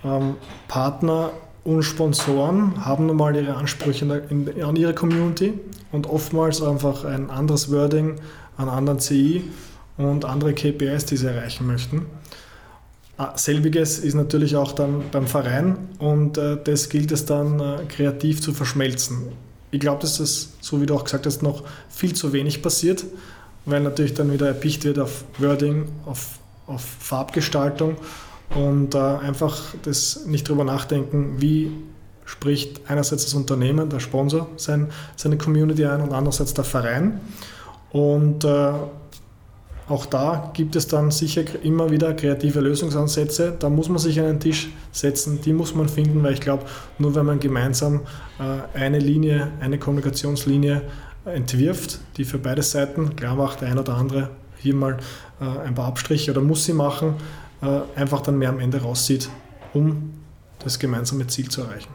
[0.04, 0.34] Ähm,
[0.66, 1.30] Partner
[1.62, 5.52] und Sponsoren haben nun mal ihre Ansprüche in, in, an ihre Community
[5.92, 8.16] und oftmals einfach ein anderes Wording,
[8.56, 9.44] einen anderen CI
[9.96, 12.06] und andere KPIs, die sie erreichen möchten.
[13.16, 17.84] Ah, selbiges ist natürlich auch dann beim Verein und äh, das gilt es dann äh,
[17.88, 19.28] kreativ zu verschmelzen.
[19.70, 23.04] Ich glaube, dass das, so wie du auch gesagt hast, noch viel zu wenig passiert,
[23.66, 27.96] weil natürlich dann wieder erpicht wird auf Wording, auf, auf Farbgestaltung
[28.54, 31.70] und äh, einfach das nicht drüber nachdenken, wie
[32.24, 37.20] spricht einerseits das Unternehmen, der Sponsor, sein, seine Community ein und andererseits der Verein.
[37.92, 38.72] Und äh,
[39.86, 43.54] auch da gibt es dann sicher immer wieder kreative Lösungsansätze.
[43.58, 46.64] Da muss man sich an den Tisch setzen, die muss man finden, weil ich glaube,
[46.98, 48.00] nur wenn man gemeinsam
[48.38, 50.82] äh, eine Linie, eine Kommunikationslinie
[51.26, 54.96] entwirft, die für beide Seiten, klar macht der ein oder andere hier mal
[55.40, 57.16] äh, ein paar Abstriche oder muss sie machen,
[57.60, 59.28] äh, einfach dann mehr am Ende raussieht,
[59.74, 60.14] um
[60.60, 61.92] das gemeinsame Ziel zu erreichen.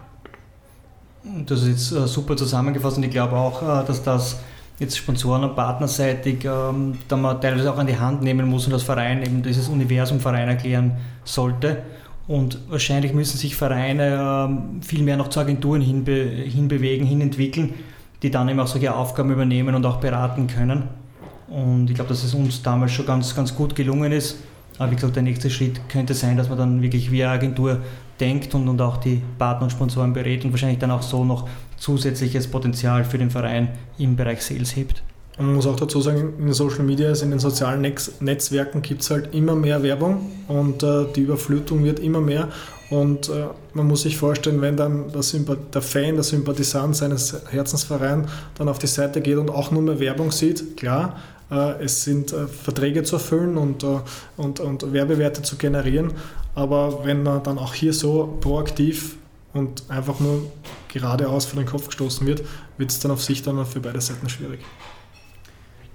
[1.48, 4.38] Das ist jetzt super zusammengefasst und ich glaube auch, dass das
[4.80, 8.72] jetzt Sponsoren- und partnerseitig, ähm, da man teilweise auch an die Hand nehmen muss und
[8.72, 11.84] das Verein eben dieses Universum Verein erklären sollte.
[12.28, 17.74] Und wahrscheinlich müssen sich Vereine ähm, viel mehr noch zu Agenturen hinbe hinbewegen, hinentwickeln,
[18.22, 20.84] die dann eben auch solche Aufgaben übernehmen und auch beraten können.
[21.50, 24.38] Und ich glaube, dass es uns damals schon ganz, ganz gut gelungen ist.
[24.78, 27.80] Aber wie gesagt, der nächste Schritt könnte sein, dass man dann wirklich wie eine Agentur
[28.20, 31.50] denkt und, und auch die Partner und Sponsoren berät und wahrscheinlich dann auch so noch
[31.80, 35.02] zusätzliches Potenzial für den Verein im Bereich Sales hebt.
[35.38, 37.82] Man muss auch dazu sagen, in den Social Media, also in den sozialen
[38.20, 42.50] Netzwerken gibt es halt immer mehr Werbung und äh, die Überflutung wird immer mehr.
[42.90, 45.22] Und äh, man muss sich vorstellen, wenn dann der,
[45.74, 50.00] der, Fan, der Sympathisant seines Herzensvereins dann auf die Seite geht und auch nur mehr
[50.02, 51.16] Werbung sieht, klar,
[51.52, 54.00] äh, es sind äh, Verträge zu erfüllen und, äh,
[54.36, 56.12] und, und Werbewerte zu generieren.
[56.54, 59.16] Aber wenn man dann auch hier so proaktiv
[59.54, 60.42] und einfach nur
[60.90, 62.44] geradeaus vor den Kopf gestoßen wird,
[62.78, 64.60] wird es dann auf sich dann für beide Seiten schwierig.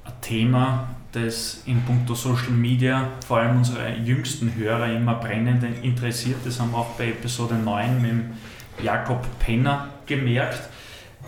[0.04, 6.38] Ein Thema, das in puncto Social Media vor allem unsere jüngsten Hörer immer brennend interessiert,
[6.44, 10.60] das haben wir auch bei Episode 9 mit Jakob Penner gemerkt,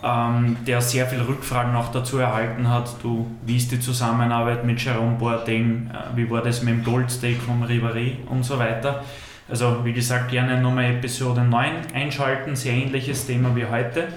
[0.02, 2.96] ähm, der sehr viele Rückfragen auch dazu erhalten hat.
[3.02, 7.40] Du, wie ist die Zusammenarbeit mit Jerome Boateng, äh, wie war das mit dem Goldstake
[7.40, 9.04] von Ribéry und so weiter.
[9.48, 14.08] Also wie gesagt, gerne nochmal Episode 9 einschalten, sehr ähnliches Thema wie heute.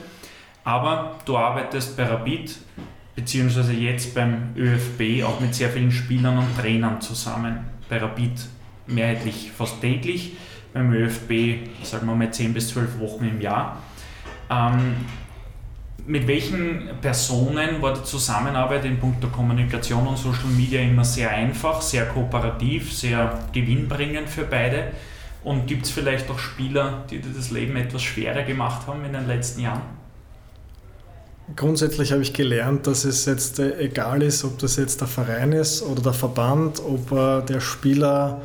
[0.64, 2.56] Aber du arbeitest bei Rapid,
[3.16, 7.60] beziehungsweise jetzt beim ÖFB auch mit sehr vielen Spielern und Trainern zusammen.
[7.90, 8.40] Bei Rapid
[8.88, 10.34] mehrheitlich fast täglich,
[10.74, 13.78] beim ÖFB sagen wir mal 10 bis 12 Wochen im Jahr.
[14.50, 14.96] Ähm,
[16.08, 21.84] mit welchen Personen war die Zusammenarbeit in puncto Kommunikation und Social Media immer sehr einfach,
[21.84, 24.92] sehr kooperativ, sehr gewinnbringend für beide?
[25.44, 29.14] Und gibt es vielleicht auch Spieler, die dir das Leben etwas schwerer gemacht haben in
[29.14, 29.82] den letzten Jahren?
[31.56, 35.52] Grundsätzlich habe ich gelernt, dass es jetzt äh, egal ist, ob das jetzt der Verein
[35.52, 38.42] ist oder der Verband, ob äh, der Spieler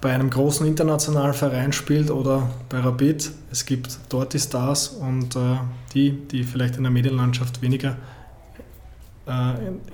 [0.00, 3.30] bei einem großen internationalen Verein spielt oder bei Rapid.
[3.52, 5.58] Es gibt dort die Stars und äh,
[5.94, 7.96] die, die vielleicht in der Medienlandschaft weniger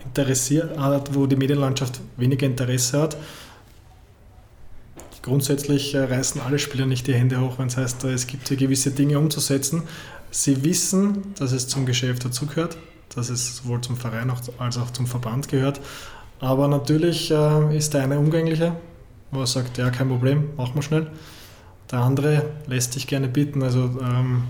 [0.06, 0.70] interessiert,
[1.12, 3.18] wo die Medienlandschaft weniger Interesse hat,
[5.28, 8.56] grundsätzlich äh, reißen alle Spieler nicht die Hände hoch, wenn es heißt, es gibt hier
[8.56, 9.82] gewisse Dinge umzusetzen.
[10.30, 12.76] Sie wissen, dass es zum Geschäft dazugehört,
[13.14, 15.80] dass es sowohl zum Verein als auch zum Verband gehört.
[16.40, 18.76] Aber natürlich äh, ist der eine umgänglicher,
[19.30, 21.10] wo er sagt, ja, kein Problem, machen wir schnell.
[21.90, 23.62] Der andere lässt sich gerne bitten.
[23.62, 24.44] Also ähm,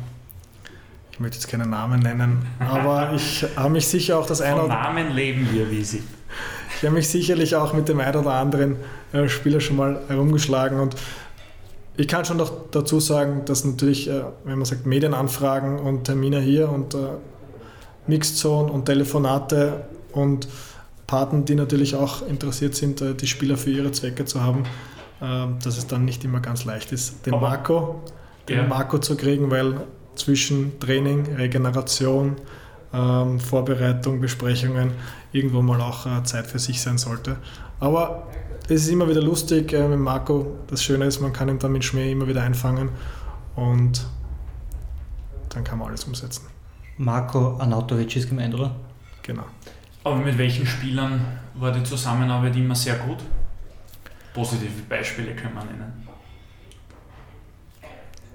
[1.13, 4.69] ich möchte jetzt keinen Namen nennen, aber ich habe mich sicher auch das eine oder
[4.69, 6.03] Namen leben wir, wie sie.
[6.79, 8.77] Ich habe mich sicherlich auch mit dem einen oder anderen
[9.13, 10.95] äh, Spieler schon mal herumgeschlagen und
[11.97, 16.41] ich kann schon noch dazu sagen, dass natürlich, äh, wenn man sagt Medienanfragen und Termine
[16.41, 16.99] hier und äh,
[18.07, 20.47] Mixzone und Telefonate und
[21.09, 24.65] Paten, die natürlich auch interessiert sind, die Spieler für ihre Zwecke zu haben,
[25.21, 28.03] dass es dann nicht immer ganz leicht ist, den Marco,
[28.49, 28.67] den ja.
[28.67, 29.81] Marco zu kriegen, weil
[30.17, 32.37] zwischen Training, Regeneration,
[32.93, 34.93] ähm, Vorbereitung, Besprechungen
[35.33, 37.37] irgendwo mal auch äh, Zeit für sich sein sollte.
[37.81, 38.29] Aber
[38.65, 40.59] es ist immer wieder lustig äh, mit Marco.
[40.69, 42.91] Das Schöne ist, man kann ihn dann mit Schmäh immer wieder einfangen
[43.57, 44.07] und
[45.51, 46.47] dann kann man alles umsetzen.
[46.97, 48.75] Marco Anautovic ist gemeint, oder?
[49.23, 49.45] Genau.
[50.05, 51.21] Aber mit welchen Spielern
[51.55, 53.19] war die Zusammenarbeit immer sehr gut?
[54.33, 56.08] Positive Beispiele können wir nennen.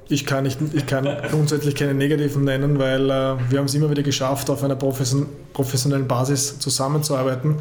[0.09, 3.89] Ich kann, nicht, ich kann grundsätzlich keine negativen nennen, weil äh, wir haben es immer
[3.89, 7.55] wieder geschafft, auf einer professionellen Basis zusammenzuarbeiten.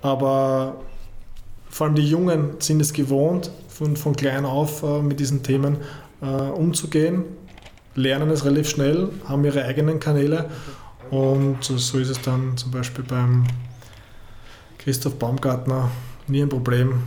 [0.00, 0.76] Aber
[1.68, 5.78] vor allem die Jungen sind es gewohnt, von, von klein auf äh, mit diesen Themen
[6.20, 7.24] äh, umzugehen,
[7.94, 10.46] lernen es relativ schnell, haben ihre eigenen Kanäle.
[11.10, 13.44] Und so ist es dann zum Beispiel beim
[14.78, 15.90] Christoph Baumgartner
[16.26, 17.02] nie ein Problem,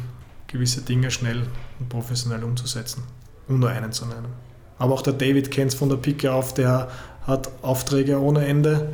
[0.47, 1.43] gewisse Dinge schnell
[1.79, 3.03] und professionell umzusetzen,
[3.47, 4.50] um nur einen zu nennen.
[4.81, 6.87] Aber auch der David kennt es von der Picke auf, der
[7.27, 8.91] hat Aufträge ohne Ende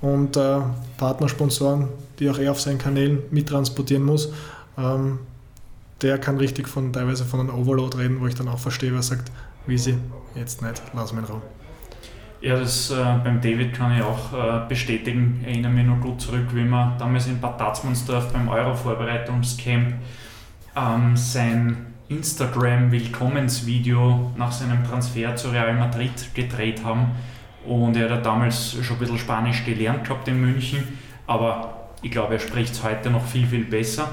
[0.00, 0.60] und äh,
[0.96, 1.88] Partnersponsoren,
[2.18, 4.32] die auch er auf seinen Kanälen mittransportieren muss.
[4.78, 5.18] Ähm,
[6.00, 9.02] der kann richtig von teilweise von einem Overload reden, wo ich dann auch verstehe, wer
[9.02, 9.30] sagt,
[9.66, 9.98] wie sie
[10.34, 11.42] jetzt nicht, lass mich in Raum.
[12.40, 15.40] Ja, das äh, beim David kann ich auch äh, bestätigen.
[15.42, 19.92] Ich erinnere mich noch gut zurück, wie wir damals in Bad Tatzmannsdorf beim Euro-Vorbereitungscamp
[20.74, 27.12] ähm, sein Instagram-Willkommensvideo nach seinem Transfer zu Real Madrid gedreht haben.
[27.66, 30.84] Und er hat damals schon ein bisschen Spanisch gelernt gehabt in München,
[31.26, 34.08] aber ich glaube, er spricht es heute noch viel, viel besser.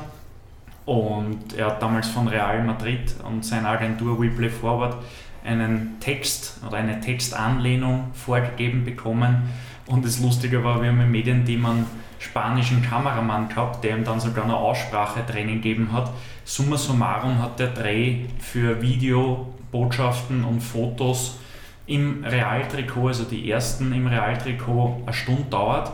[0.85, 4.97] Und er hat damals von Real Madrid und seiner Agentur WePlay Forward
[5.43, 9.49] einen Text oder eine Textanlehnung vorgegeben bekommen.
[9.87, 11.85] Und das Lustige war, wir haben im Medienteam einen
[12.25, 16.11] spanischen Kameramann gehabt, der ihm dann sogar eine Aussprachetraining gegeben hat
[16.47, 21.39] Summa summarum hat der Dreh für Video, Botschaften und Fotos
[21.87, 25.91] im Realtrikot, also die ersten im Realtrikot, eine Stunde dauert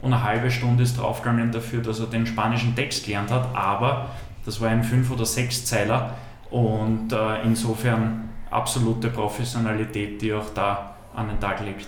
[0.00, 4.08] und eine halbe Stunde ist draufgegangen dafür, dass er den spanischen Text gelernt hat, aber
[4.44, 6.14] das war ein 5- oder 6-Zeiler
[6.50, 11.86] und äh, insofern absolute Professionalität, die auch da an den Tag legt.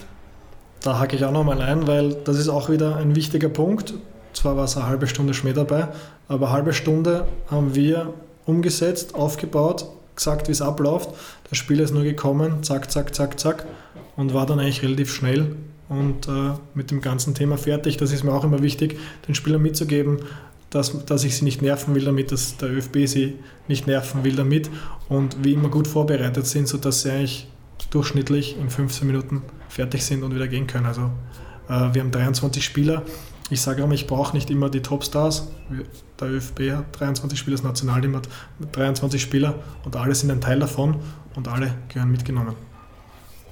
[0.84, 3.94] Da hake ich auch nochmal ein, weil das ist auch wieder ein wichtiger Punkt.
[4.34, 5.88] Zwar war es eine halbe Stunde Schmäh dabei,
[6.28, 8.12] aber eine halbe Stunde haben wir
[8.44, 11.08] umgesetzt, aufgebaut, gesagt, wie es abläuft.
[11.50, 13.64] Der Spieler ist nur gekommen, zack, zack, zack, zack
[14.16, 15.56] und war dann eigentlich relativ schnell
[15.88, 17.96] und äh, mit dem ganzen Thema fertig.
[17.96, 20.18] Das ist mir auch immer wichtig, den Spielern mitzugeben,
[20.68, 24.36] dass, dass ich sie nicht nerven will damit, dass der ÖFB sie nicht nerven will
[24.36, 24.68] damit
[25.08, 27.48] und wie immer gut vorbereitet sind, sodass sie eigentlich
[27.90, 30.86] durchschnittlich in 15 Minuten fertig sind und wieder gehen können.
[30.86, 31.10] Also
[31.68, 33.02] äh, wir haben 23 Spieler.
[33.50, 35.48] Ich sage immer, ich brauche nicht immer die Topstars.
[36.18, 38.28] Der ÖFB hat 23 Spieler, das Nationalteam hat
[38.72, 40.96] 23 Spieler und alle sind ein Teil davon
[41.34, 42.54] und alle gehören mitgenommen.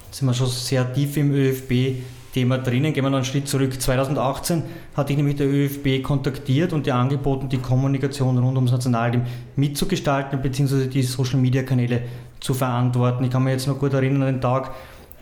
[0.07, 2.95] Jetzt sind wir schon sehr tief im ÖFB-Thema drinnen.
[2.95, 3.81] Gehen wir noch einen Schritt zurück.
[3.81, 4.63] 2018
[4.95, 9.23] hatte ich nämlich der ÖFB kontaktiert und dir angeboten, die Kommunikation rund ums Nationalteam
[9.57, 10.87] mitzugestalten bzw.
[10.87, 12.03] die Social-Media-Kanäle
[12.43, 13.25] zu verantworten.
[13.25, 14.73] Ich kann mich jetzt noch gut erinnern an den Tag,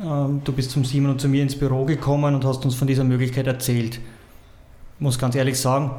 [0.03, 2.89] ähm, du bist zum Simon und zu mir ins Büro gekommen und hast uns von
[2.89, 3.97] dieser Möglichkeit erzählt.
[3.97, 5.91] Ich muss ganz ehrlich sagen,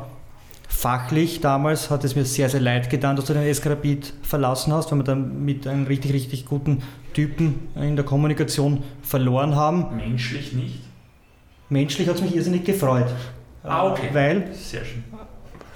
[0.68, 4.74] fachlich damals hat es mir sehr, sehr leid getan, dass du den SK Rapid verlassen
[4.74, 6.82] hast, weil wir dann mit einem richtig, richtig guten
[7.14, 9.96] Typen in der Kommunikation verloren haben.
[9.96, 10.80] Menschlich nicht?
[11.70, 13.08] Menschlich hat es mich irrsinnig gefreut.
[13.64, 14.10] Ah, okay.
[14.12, 15.04] Weil Sehr schön.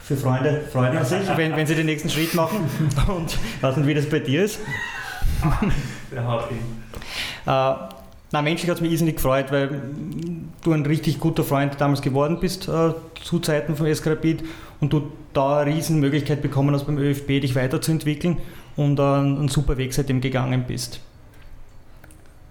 [0.01, 2.57] für Freunde freut man sich, wenn, wenn sie den nächsten Schritt machen.
[3.07, 4.59] Und ich weiß nicht, wie das bei dir ist.
[6.11, 6.49] Der haut.
[7.45, 7.95] Äh,
[8.31, 9.81] na, menschlich hat es mich irrsinnig gefreut, weil
[10.63, 14.43] du ein richtig guter Freund damals geworden bist äh, zu Zeiten vom SK Rapid
[14.81, 18.39] und du da eine riesen Möglichkeit bekommen hast beim ÖFB, dich weiterzuentwickeln
[18.75, 20.99] und äh, einen super Weg seitdem gegangen bist.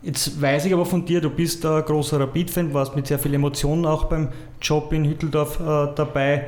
[0.02, 3.34] Jetzt weiß ich aber von dir, du bist ein großer Rapid-Fan, warst mit sehr viel
[3.34, 4.28] Emotionen auch beim
[4.60, 6.46] Job in Hütteldorf äh, dabei.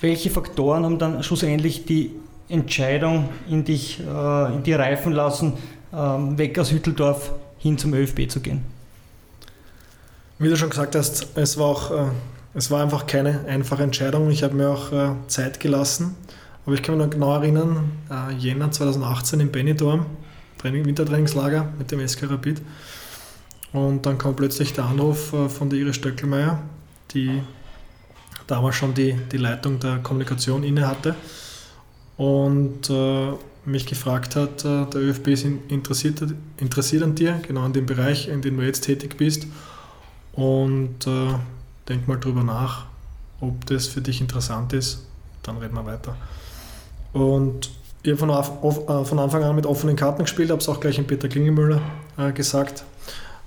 [0.00, 2.12] Welche Faktoren haben dann schlussendlich die
[2.48, 5.54] Entscheidung in dich, äh, in dir reifen lassen,
[5.92, 8.62] ähm, weg aus Hütteldorf hin zum ÖFB zu gehen?
[10.38, 12.10] Wie du schon gesagt hast, es war, auch, äh,
[12.54, 14.30] es war einfach keine einfache Entscheidung.
[14.30, 16.16] Ich habe mir auch äh, Zeit gelassen.
[16.64, 20.06] Aber ich kann mich noch genau erinnern, äh, Jänner 2018 in Benidorm,
[20.58, 22.62] Training, Wintertrainingslager mit dem SK Rapid.
[23.72, 26.60] Und dann kam plötzlich der Anruf äh, von der Iris Stöckelmeier,
[27.12, 27.42] die
[28.46, 31.14] damals schon die, die Leitung der Kommunikation inne hatte
[32.16, 33.32] und äh,
[33.64, 36.22] mich gefragt hat, äh, der ÖFB ist interessiert,
[36.56, 39.46] interessiert an dir, genau in dem Bereich, in dem du jetzt tätig bist.
[40.32, 41.34] Und äh,
[41.88, 42.86] denk mal drüber nach,
[43.40, 45.06] ob das für dich interessant ist.
[45.42, 46.16] Dann reden wir weiter.
[47.12, 47.70] Und
[48.02, 50.98] ich habe von, äh, von, Anfang an mit offenen Karten gespielt, habe es auch gleich
[50.98, 51.80] in Peter Klingemüller
[52.16, 52.84] äh, gesagt,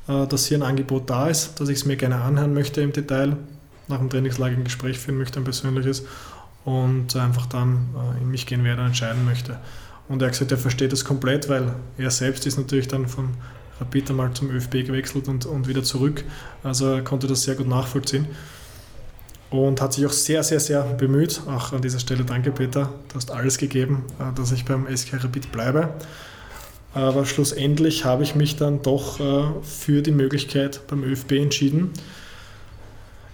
[0.07, 2.93] äh, dass hier ein Angebot da ist, dass ich es mir gerne anhören möchte im
[2.93, 3.38] Detail,
[3.88, 6.03] nach dem Trainingslager ein Gespräch führen möchte, ein persönliches
[6.66, 9.59] und einfach dann äh, in mich gehen werde und entscheiden möchte.
[10.07, 13.30] Und er hat gesagt, er versteht das komplett, weil er selbst ist natürlich dann von
[13.80, 16.24] Rapid einmal zum ÖFB gewechselt und, und wieder zurück.
[16.63, 18.28] Also er konnte das sehr gut nachvollziehen
[19.49, 21.41] und hat sich auch sehr, sehr, sehr bemüht.
[21.47, 22.93] Auch an dieser Stelle danke, Peter.
[23.09, 25.89] Du hast alles gegeben, äh, dass ich beim SK Rapid bleibe.
[26.93, 31.91] Aber schlussendlich habe ich mich dann doch äh, für die Möglichkeit beim ÖFB entschieden.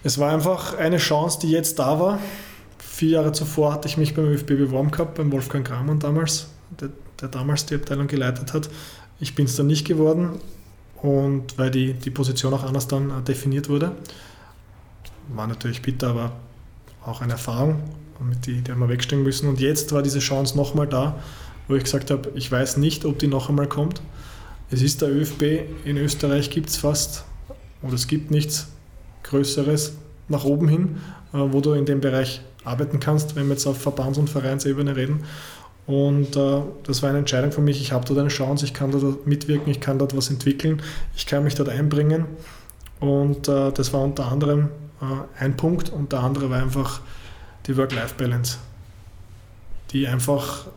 [0.04, 2.20] Es war einfach eine Chance, die jetzt da war.
[3.02, 6.50] Vier Jahre zuvor hatte ich mich beim ÖFB beworben gehabt, beim Wolfgang Kramer damals,
[6.80, 6.90] der,
[7.20, 8.70] der damals die Abteilung geleitet hat.
[9.20, 10.40] Ich bin es dann nicht geworden
[11.02, 13.94] und weil die, die Position auch anders dann äh, definiert wurde.
[15.30, 16.34] War natürlich bitter, aber
[17.04, 17.82] auch eine Erfahrung,
[18.20, 19.50] mit die, die haben wir wegstehen müssen.
[19.50, 21.20] Und jetzt war diese Chance nochmal da,
[21.68, 24.00] wo ich gesagt habe, ich weiß nicht, ob die noch einmal kommt.
[24.70, 25.42] Es ist der ÖFB,
[25.86, 27.26] in Österreich gibt es fast,
[27.82, 28.68] oder es gibt nichts
[29.24, 29.94] Größeres
[30.28, 30.98] nach oben hin,
[31.34, 34.96] äh, wo du in dem Bereich arbeiten kannst, wenn wir jetzt auf Verbands- und Vereinsebene
[34.96, 35.24] reden.
[35.88, 37.82] Und äh, das war eine Entscheidung für mich.
[37.82, 40.82] Ich habe dort eine Chance, ich kann dort mitwirken, ich kann dort was entwickeln,
[41.16, 42.26] ich kann mich dort einbringen.
[43.00, 44.70] Und äh, das war unter anderem
[45.02, 45.90] äh, ein Punkt.
[45.90, 47.02] Und der andere war einfach
[47.66, 48.58] die Work-Life-Balance,
[49.92, 50.68] die einfach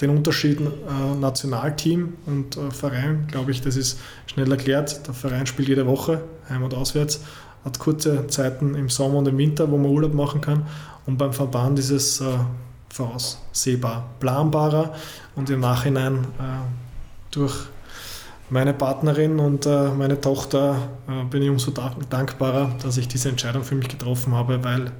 [0.00, 5.06] den Unterschied äh, Nationalteam und äh, Verein, glaube ich, das ist schnell erklärt.
[5.06, 7.22] Der Verein spielt jede Woche, heim und auswärts,
[7.66, 10.66] hat kurze Zeiten im Sommer und im Winter, wo man Urlaub machen kann.
[11.04, 12.24] Und beim Verband ist es äh,
[12.88, 14.94] voraussehbar planbarer
[15.34, 17.54] und im Nachhinein äh, durch
[18.50, 20.76] meine Partnerin und äh, meine Tochter
[21.08, 24.92] äh, bin ich umso dankbarer, dass ich diese Entscheidung für mich getroffen habe, weil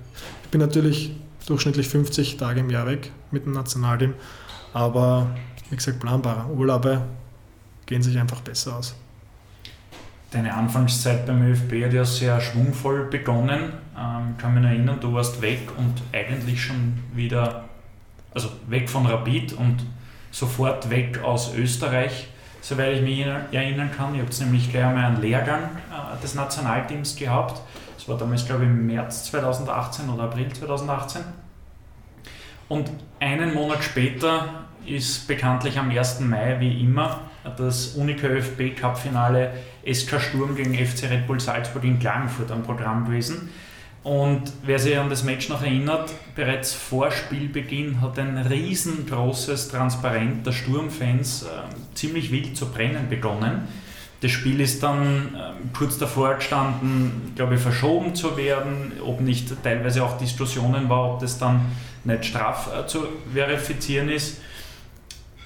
[0.42, 1.14] ich bin natürlich
[1.46, 4.14] durchschnittlich 50 Tage im Jahr weg mit dem Nationalteam,
[4.72, 5.28] aber
[5.70, 6.50] wie gesagt planbarer.
[6.50, 7.02] Urlaube
[7.86, 8.96] gehen sich einfach besser aus.
[10.30, 13.72] Deine Anfangszeit beim ÖFB hat ja sehr schwungvoll begonnen.
[13.96, 17.64] Ähm, kann mich erinnern, du warst weg und eigentlich schon wieder
[18.36, 19.86] also weg von Rapid und
[20.30, 22.28] sofort weg aus Österreich,
[22.60, 24.14] soweit ich mich erinnern kann.
[24.14, 27.62] Ihr habt nämlich gleich einmal einen Lehrgang äh, des Nationalteams gehabt.
[27.96, 31.22] Das war damals, glaube ich, im März 2018 oder April 2018.
[32.68, 36.20] Und einen Monat später ist bekanntlich am 1.
[36.20, 37.20] Mai, wie immer,
[37.56, 39.52] das Unica ÖFB Cup Finale
[39.90, 43.50] SK Sturm gegen FC Red Bull Salzburg in Klagenfurt am Programm gewesen.
[44.02, 50.46] Und wer sich an das Match noch erinnert, bereits vor Spielbeginn hat ein riesengroßes Transparent
[50.46, 51.46] der Sturmfans äh,
[51.94, 53.62] ziemlich wild zu brennen begonnen.
[54.20, 59.52] Das Spiel ist dann äh, kurz davor gestanden, glaube ich, verschoben zu werden, ob nicht
[59.64, 61.62] teilweise auch Diskussionen war, ob das dann
[62.04, 64.40] nicht straf äh, zu verifizieren ist.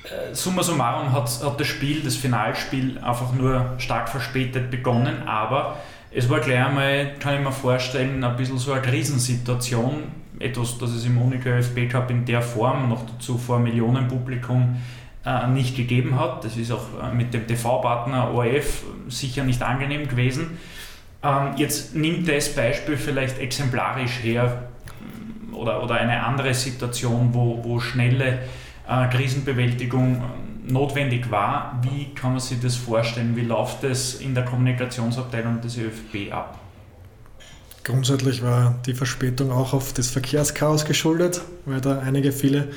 [0.04, 5.76] Äh, summa summarum hat, hat das Spiel, das Finalspiel, einfach nur stark verspätet begonnen, aber
[6.10, 10.20] es war gleich einmal, kann ich mir vorstellen, ein bisschen so eine Krisensituation.
[10.38, 14.78] Etwas, das es im Monika ÖFB Cup in der Form, noch dazu vor Millionenpublikum,
[15.24, 16.44] äh, nicht gegeben hat.
[16.44, 20.58] Das ist auch äh, mit dem TV-Partner ORF sicher nicht angenehm gewesen.
[21.22, 24.62] Ähm, jetzt nimmt das Beispiel vielleicht exemplarisch her
[25.52, 28.38] oder, oder eine andere Situation, wo, wo schnelle
[28.90, 30.22] äh, Krisenbewältigung
[30.66, 31.80] notwendig war.
[31.82, 33.36] Wie kann man sich das vorstellen?
[33.36, 36.58] Wie läuft das in der Kommunikationsabteilung des ÖFB ab?
[37.82, 42.68] Grundsätzlich war die Verspätung auch auf das Verkehrschaos geschuldet, weil da einige viele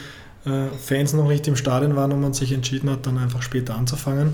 [0.45, 3.75] äh, Fans noch nicht im Stadion waren und man sich entschieden hat, dann einfach später
[3.75, 4.33] anzufangen.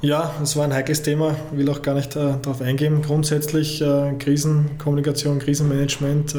[0.00, 3.02] Ja, es war ein heikles Thema, will auch gar nicht äh, darauf eingehen.
[3.02, 6.38] Grundsätzlich äh, Krisenkommunikation, Krisenmanagement, äh,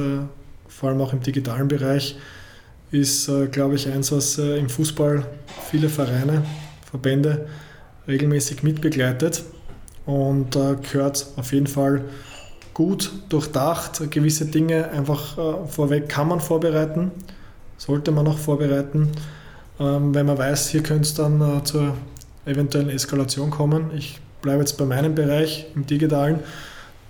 [0.68, 2.18] vor allem auch im digitalen Bereich,
[2.93, 5.25] ist, äh, glaube ich, eins, was äh, im Fußball
[5.69, 6.43] viele Vereine,
[6.89, 7.47] Verbände
[8.07, 9.43] regelmäßig mitbegleitet
[10.05, 12.05] und äh, gehört auf jeden Fall
[12.75, 14.11] gut durchdacht.
[14.11, 15.37] Gewisse Dinge einfach
[15.69, 17.11] vorweg kann man vorbereiten,
[17.77, 19.09] sollte man auch vorbereiten.
[19.79, 21.95] Ähm, wenn man weiß, hier könnte es dann zur
[22.45, 23.91] eventuellen Eskalation kommen.
[23.95, 26.39] Ich bleibe jetzt bei meinem Bereich im digitalen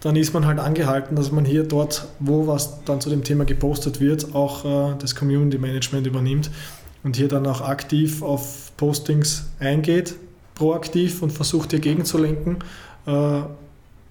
[0.04, 3.45] dann ist man halt angehalten, dass man hier dort, wo was dann zu dem Thema
[3.45, 6.51] gepostet wird, auch äh, das Community Management übernimmt
[7.04, 10.16] und hier dann auch aktiv auf Postings eingeht,
[10.56, 12.58] proaktiv und versucht hier gegenzulenken.
[13.06, 13.43] Äh,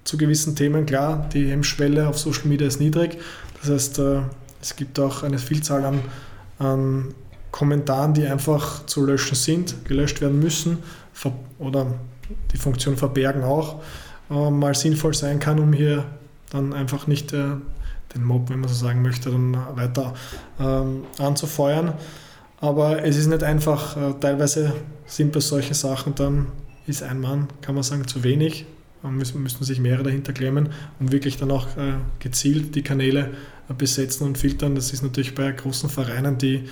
[0.05, 3.19] zu gewissen Themen, klar, die Hemmschwelle auf Social Media ist niedrig.
[3.61, 4.21] Das heißt, äh,
[4.63, 6.01] es gibt auch eine Vielzahl an,
[6.59, 7.15] an
[7.51, 10.79] Kommentaren, die einfach zu löschen sind, gelöscht werden müssen
[11.59, 11.87] oder
[12.51, 13.83] die Funktion verbergen auch
[14.33, 16.05] äh, mal sinnvoll sein kann, um hier
[16.51, 17.57] dann einfach nicht äh,
[18.15, 20.15] den Mob, wenn man so sagen möchte, dann weiter
[20.61, 21.95] ähm, anzufeuern.
[22.61, 24.73] Aber es ist nicht einfach, äh, teilweise
[25.07, 26.47] sind bei solchen Sachen dann,
[26.87, 28.67] ist ein Mann, kann man sagen, zu wenig.
[29.03, 30.69] Müssen, müssen sich mehrere dahinter klemmen
[31.01, 33.31] und wirklich dann auch äh, gezielt die Kanäle
[33.69, 34.77] äh, besetzen und filtern.
[34.77, 36.65] Das ist natürlich bei großen Vereinen, die äh,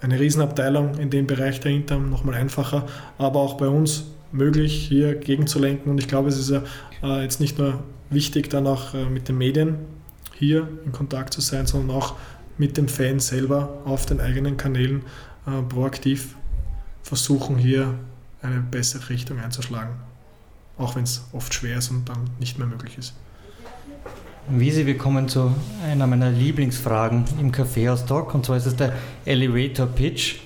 [0.00, 2.86] eine Riesenabteilung in dem Bereich dahinter nochmal einfacher,
[3.18, 5.90] aber auch bei uns möglich, hier gegenzulenken.
[5.90, 6.62] Und ich glaube, es ist ja
[7.02, 9.76] äh, jetzt nicht nur wichtig, dann auch äh, mit den Medien
[10.38, 12.16] hier in Kontakt zu sein, sondern auch
[12.58, 15.02] mit den Fans selber auf den eigenen Kanälen
[15.46, 16.36] äh, proaktiv
[17.02, 17.94] versuchen, hier
[18.42, 19.94] eine bessere Richtung einzuschlagen.
[20.78, 23.14] Auch wenn es oft schwer ist und dann nicht mehr möglich ist.
[24.48, 25.54] Wiese, wir kommen zu
[25.84, 28.92] einer meiner Lieblingsfragen im Kaffeehaus-Talk und zwar ist es der
[29.24, 30.40] Elevator Pitch.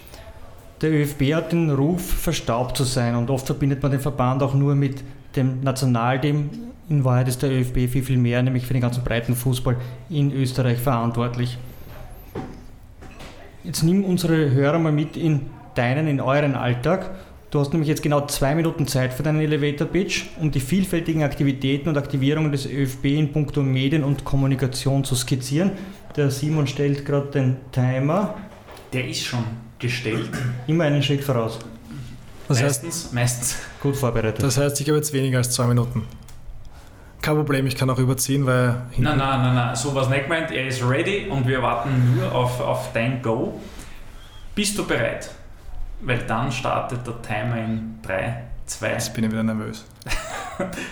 [0.83, 4.53] Der ÖFB hat den Ruf, verstaubt zu sein und oft verbindet man den Verband auch
[4.53, 5.03] nur mit
[5.35, 6.51] dem Nationalteam.
[6.91, 9.77] In Wahrheit ist der ÖFB viel, viel mehr, nämlich für den ganzen breiten Fußball
[10.11, 11.57] in Österreich verantwortlich.
[13.65, 17.11] Jetzt nimm unsere Hörer mal mit in deinen, in euren Alltag.
[17.51, 21.23] Du hast nämlich jetzt genau zwei Minuten Zeit für deinen Elevator Pitch, um die vielfältigen
[21.23, 25.71] Aktivitäten und Aktivierungen des ÖFB in puncto Medien und Kommunikation zu skizzieren.
[26.17, 28.35] Der Simon stellt gerade den Timer.
[28.93, 29.45] Der ist schon
[29.87, 30.31] gestellt.
[30.67, 31.59] Immer einen Schritt voraus.
[32.49, 33.57] Das meistens, heißt, meistens.
[33.81, 34.43] Gut vorbereitet.
[34.43, 36.07] Das heißt, ich habe jetzt weniger als zwei Minuten.
[37.21, 38.69] Kein Problem, ich kann auch überziehen, weil.
[38.97, 40.51] Nein, nein, nein, nein, sowas nicht gemeint.
[40.53, 43.61] Er ist ready und wir warten nur auf, auf dein Go.
[44.55, 45.31] Bist du bereit?
[46.03, 48.93] Weil dann startet der Timer in 3, 2.
[48.93, 49.85] Jetzt bin ich wieder nervös.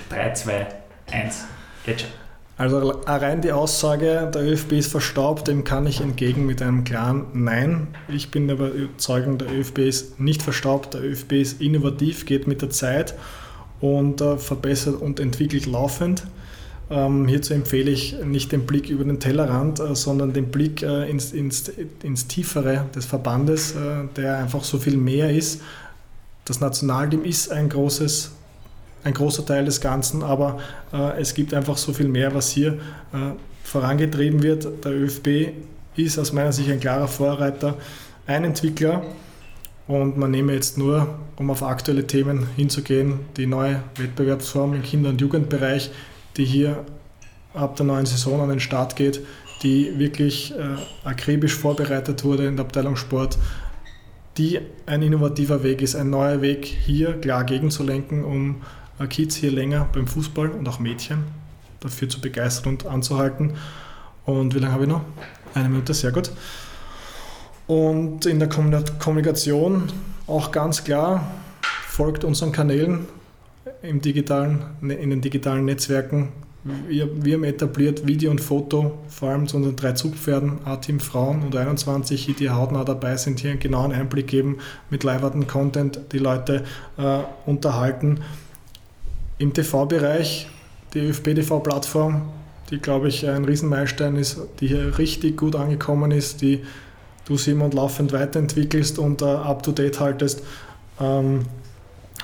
[0.09, 0.66] 3, 2,
[1.12, 1.45] 1.
[1.84, 2.11] Geht schon.
[2.57, 7.26] Also rein die Aussage, der ÖFB ist verstaubt, dem kann ich entgegen mit einem klaren
[7.32, 7.88] Nein.
[8.07, 12.62] Ich bin aber überzeugt, der ÖFB ist nicht verstaubt, der ÖFB ist innovativ, geht mit
[12.62, 13.16] der Zeit
[13.80, 16.28] und äh, verbessert und entwickelt laufend.
[16.90, 21.11] Ähm, hierzu empfehle ich nicht den Blick über den Tellerrand, äh, sondern den Blick äh,
[21.11, 21.72] ins, ins,
[22.05, 23.74] ins Tiefere des Verbandes,
[24.16, 25.61] der einfach so viel mehr ist.
[26.44, 28.30] Das Nationalteam ist ein großes
[29.05, 30.59] ein großer Teil des Ganzen, aber
[30.92, 32.72] äh, es gibt einfach so viel mehr, was hier
[33.12, 33.32] äh,
[33.62, 34.84] vorangetrieben wird.
[34.84, 35.52] Der ÖFB
[35.96, 37.76] ist aus meiner Sicht ein klarer Vorreiter,
[38.26, 39.02] ein Entwickler
[39.86, 45.11] und man nehme jetzt nur, um auf aktuelle Themen hinzugehen, die neue Wettbewerbsform im Kinder-
[45.11, 45.90] und Jugendbereich,
[46.36, 46.84] die hier
[47.52, 49.20] ab der neuen Saison an den Start geht,
[49.62, 53.38] die wirklich äh, akribisch vorbereitet wurde in der Abteilung Sport,
[54.38, 58.62] die ein innovativer Weg ist, ein neuer Weg hier klar gegenzulenken, um
[59.09, 61.24] Kids hier länger beim Fußball und auch Mädchen
[61.80, 63.55] dafür zu begeistern und anzuhalten.
[64.24, 65.03] Und wie lange habe ich noch?
[65.55, 66.30] Eine Minute, sehr gut.
[67.66, 69.84] Und in der Kommunikation
[70.26, 71.26] auch ganz klar,
[71.86, 73.07] folgt unseren Kanälen
[73.82, 76.28] im digitalen, in den digitalen Netzwerken.
[76.88, 81.42] Wir, wir haben etabliert Video und Foto, vor allem zu unseren drei Zugpferden, A-Team Frauen
[81.42, 86.18] und 21, die hautnah dabei sind, hier einen genauen Einblick geben mit leiberten Content, die
[86.18, 86.64] Leute
[86.97, 88.20] äh, unterhalten.
[89.39, 90.47] Im TV-Bereich,
[90.95, 92.22] die ÖFB-TV-Plattform,
[92.70, 96.62] die glaube ich ein Riesenmeilenstein ist, die hier richtig gut angekommen ist, die
[97.24, 100.43] du Simon laufend weiterentwickelst und uh, up to date haltest.
[101.01, 101.47] Ähm,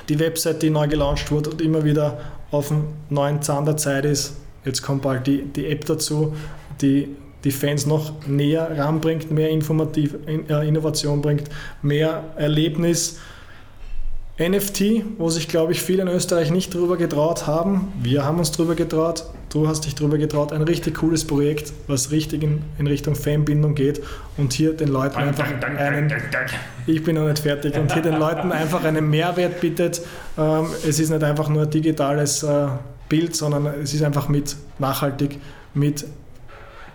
[0.09, 4.05] die Website, die neu gelauncht wurde und immer wieder auf dem neuen Zahn der Zeit
[4.05, 4.37] ist.
[4.65, 6.35] Jetzt kommt bald die, die App dazu,
[6.81, 7.09] die
[7.45, 11.45] die Fans noch näher ranbringt, mehr Informativ, äh, Innovation bringt,
[11.83, 13.19] mehr Erlebnis
[14.41, 17.93] NFT, wo sich, glaube ich, viele in Österreich nicht drüber getraut haben.
[18.03, 19.25] Wir haben uns drüber getraut.
[19.51, 20.53] Du hast dich drüber getraut.
[20.53, 24.01] Ein richtig cooles Projekt, was richtig in, in Richtung Fanbindung geht
[24.39, 26.11] und hier den Leuten einfach einen.
[26.87, 27.77] Ich bin noch nicht fertig.
[27.77, 30.01] Und hier den Leuten einfach einen Mehrwert bietet.
[30.39, 32.69] Ähm, es ist nicht einfach nur ein digitales äh,
[33.11, 35.39] Bild, sondern es ist einfach mit nachhaltig,
[35.75, 36.07] mit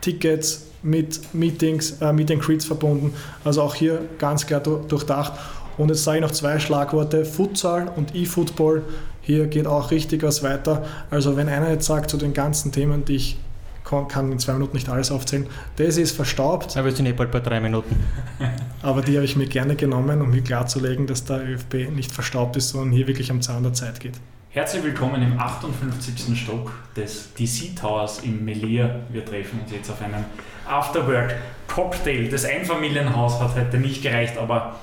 [0.02, 3.14] Tickets, mit Meetings, äh, Meet and Greets verbunden.
[3.44, 5.34] Also auch hier ganz klar durchdacht.
[5.78, 8.84] Und jetzt sage ich noch zwei Schlagworte, Futsal und E-Football.
[9.22, 10.86] Hier geht auch richtig was weiter.
[11.10, 13.38] Also wenn einer jetzt sagt zu den ganzen Themen, die ich
[13.84, 16.76] kann in zwei Minuten nicht alles aufzählen, das ist verstaubt.
[16.76, 17.96] Aber wir sind eh bald bei drei Minuten.
[18.82, 22.56] Aber die habe ich mir gerne genommen, um mir klarzulegen, dass der ÖFB nicht verstaubt
[22.56, 24.14] ist, sondern hier wirklich am Zahn der Zeit geht.
[24.50, 26.40] Herzlich willkommen im 58.
[26.40, 29.02] Stock des DC Towers im Melier.
[29.10, 30.24] Wir treffen uns jetzt auf einem
[30.66, 31.36] Afterwork
[31.68, 32.30] Cocktail.
[32.30, 34.78] Das Einfamilienhaus hat heute nicht gereicht, aber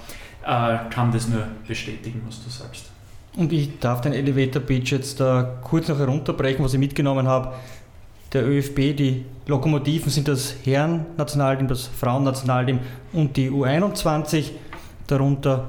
[0.45, 2.91] kann das nur bestätigen, was du sagst.
[3.37, 7.55] Und ich darf den Elevator Pitch jetzt äh, kurz noch herunterbrechen, was ich mitgenommen habe.
[8.33, 12.81] Der ÖFB, die Lokomotiven sind das Herren-Nationalteam, das Frauen-Nationalteam
[13.13, 14.51] und die U21.
[15.07, 15.69] Darunter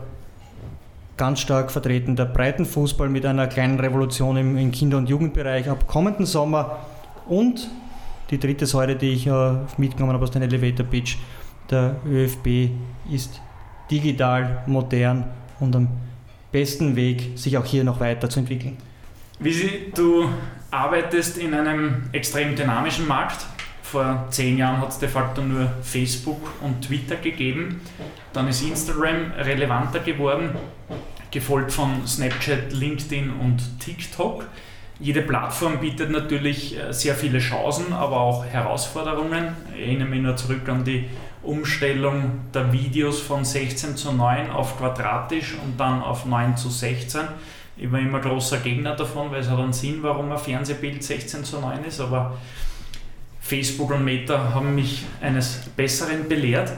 [1.18, 5.88] ganz stark vertreten der Breitenfußball mit einer kleinen Revolution im, im Kinder- und Jugendbereich ab
[5.88, 6.80] kommenden Sommer.
[7.28, 7.70] Und
[8.30, 11.18] die dritte Säule, die ich äh, mitgenommen habe aus dem Elevator Pitch,
[11.70, 12.72] der ÖFB
[13.10, 13.40] ist
[13.94, 15.26] digital, modern
[15.60, 15.88] und am
[16.52, 18.78] besten Weg, sich auch hier noch weiterzuentwickeln.
[19.40, 20.30] Wie du
[20.72, 23.46] arbeitest in einem extrem dynamischen Markt.
[23.84, 27.82] Vor zehn Jahren hat es de facto nur Facebook und Twitter gegeben.
[28.34, 30.50] Dann ist Instagram relevanter geworden,
[31.30, 34.48] gefolgt von Snapchat, LinkedIn und TikTok.
[35.00, 39.50] Jede Plattform bietet natürlich äh, sehr viele Chancen, aber auch Herausforderungen.
[39.76, 41.06] Ich erinnere mich nur zurück an die
[41.44, 47.22] Umstellung der Videos von 16 zu 9 auf quadratisch und dann auf 9 zu 16.
[47.76, 51.44] Ich war immer großer Gegner davon, weil es hat einen Sinn, warum ein Fernsehbild 16
[51.44, 52.38] zu 9 ist, aber
[53.42, 56.72] Facebook und Meta haben mich eines Besseren belehrt.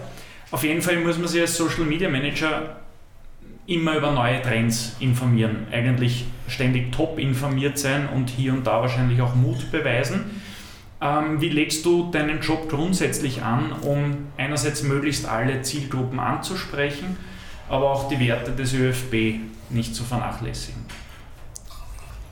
[0.52, 2.78] Auf jeden Fall muss man sich als Social Media Manager
[3.68, 9.22] immer über neue Trends informieren, eigentlich ständig top informiert sein und hier und da wahrscheinlich
[9.22, 10.42] auch Mut beweisen.
[11.02, 17.18] Ähm, wie legst du deinen Job grundsätzlich an, um einerseits möglichst alle Zielgruppen anzusprechen,
[17.70, 19.40] aber auch die Werte des ÖFB
[19.70, 20.82] nicht zu vernachlässigen?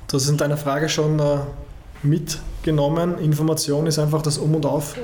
[0.07, 1.39] Das ist in deiner Frage schon äh,
[2.03, 3.17] mitgenommen.
[3.17, 5.01] Information ist einfach das Um und Auf, äh,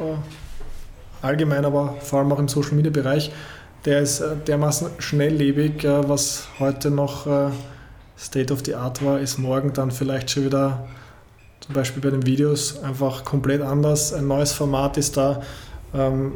[1.21, 3.31] allgemein, aber vor allem auch im Social Media Bereich.
[3.85, 7.49] Der ist äh, dermaßen schnelllebig, äh, was heute noch äh,
[8.17, 10.87] State of the Art war, ist morgen dann vielleicht schon wieder
[11.69, 14.11] zum Beispiel bei den Videos einfach komplett anders.
[14.11, 15.43] Ein neues Format ist da.
[15.93, 16.31] Ähm,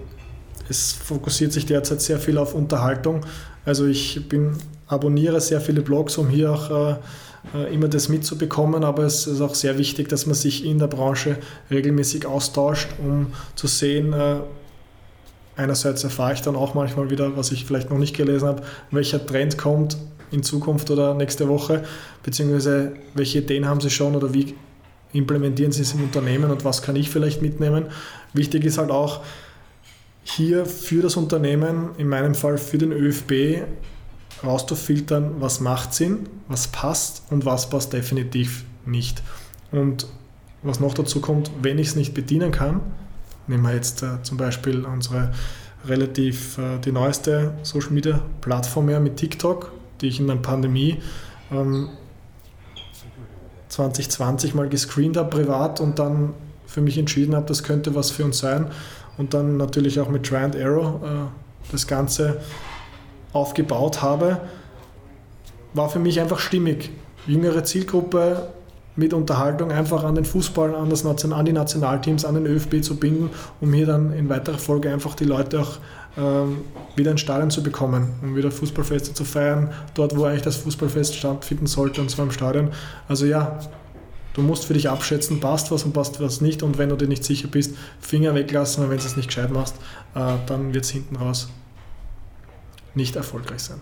[0.69, 3.25] es fokussiert sich derzeit sehr viel auf Unterhaltung.
[3.65, 4.55] Also ich bin,
[4.87, 6.95] abonniere sehr viele Blogs, um hier auch äh,
[7.55, 10.85] äh, immer das mitzubekommen, aber es ist auch sehr wichtig, dass man sich in der
[10.85, 11.37] Branche
[11.71, 14.35] regelmäßig austauscht, um zu sehen, äh,
[15.55, 18.61] einerseits erfahre ich dann auch manchmal wieder, was ich vielleicht noch nicht gelesen habe,
[18.91, 19.97] welcher Trend kommt
[20.29, 21.83] in Zukunft oder nächste Woche,
[22.21, 24.53] beziehungsweise welche Ideen haben Sie schon oder wie
[25.13, 27.85] implementieren Sie es im Unternehmen und was kann ich vielleicht mitnehmen.
[28.33, 29.21] Wichtig ist halt auch,
[30.23, 33.63] hier für das Unternehmen, in meinem Fall für den ÖFB,
[34.43, 39.21] rauszufiltern, was macht Sinn, was passt und was passt definitiv nicht.
[39.71, 40.07] Und
[40.61, 42.81] was noch dazu kommt, wenn ich es nicht bedienen kann,
[43.47, 45.33] nehmen wir jetzt äh, zum Beispiel unsere
[45.85, 50.99] relativ äh, die neueste Social Media Plattform her mit TikTok, die ich in der Pandemie
[51.51, 51.89] ähm,
[53.73, 56.33] 2020 mal gescreent habe privat und dann
[56.67, 58.67] für mich entschieden habe, das könnte was für uns sein.
[59.17, 61.07] Und dann natürlich auch mit Try and Arrow äh,
[61.71, 62.41] das Ganze
[63.31, 64.41] aufgebaut habe,
[65.73, 66.91] war für mich einfach stimmig.
[67.25, 68.49] Jüngere Zielgruppe,
[68.95, 72.97] mit Unterhaltung einfach an den Fußball, an, das an die Nationalteams, an den ÖFB zu
[72.97, 75.79] binden, um hier dann in weiterer Folge einfach die Leute auch
[76.15, 81.15] wieder ins Stadion zu bekommen, um wieder Fußballfeste zu feiern, dort wo eigentlich das Fußballfest
[81.15, 82.69] stattfinden sollte, und zwar im Stadion.
[83.07, 83.59] Also ja,
[84.33, 87.07] du musst für dich abschätzen, passt was und passt was nicht und wenn du dir
[87.07, 89.75] nicht sicher bist, Finger weglassen, weil wenn du es nicht gescheit machst,
[90.13, 91.49] äh, dann wird es hinten raus
[92.95, 93.79] nicht erfolgreich sein.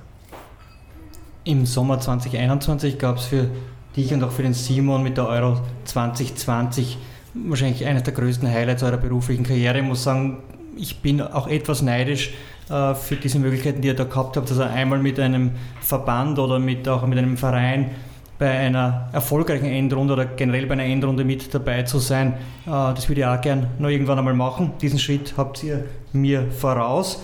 [1.43, 3.49] Im Sommer 2021 gab es für
[3.95, 6.97] dich und auch für den Simon mit der Euro 2020
[7.33, 9.79] wahrscheinlich eines der größten Highlights eurer beruflichen Karriere.
[9.79, 10.37] Ich muss sagen,
[10.77, 12.31] ich bin auch etwas neidisch
[12.69, 15.51] äh, für diese Möglichkeiten, die ihr da gehabt habt, also einmal mit einem
[15.81, 17.91] Verband oder mit, auch mit einem Verein
[18.39, 22.33] bei einer erfolgreichen Endrunde oder generell bei einer Endrunde mit dabei zu sein.
[22.65, 24.71] Äh, das würde ich auch gern noch irgendwann einmal machen.
[24.81, 27.23] Diesen Schritt habt ihr mir voraus.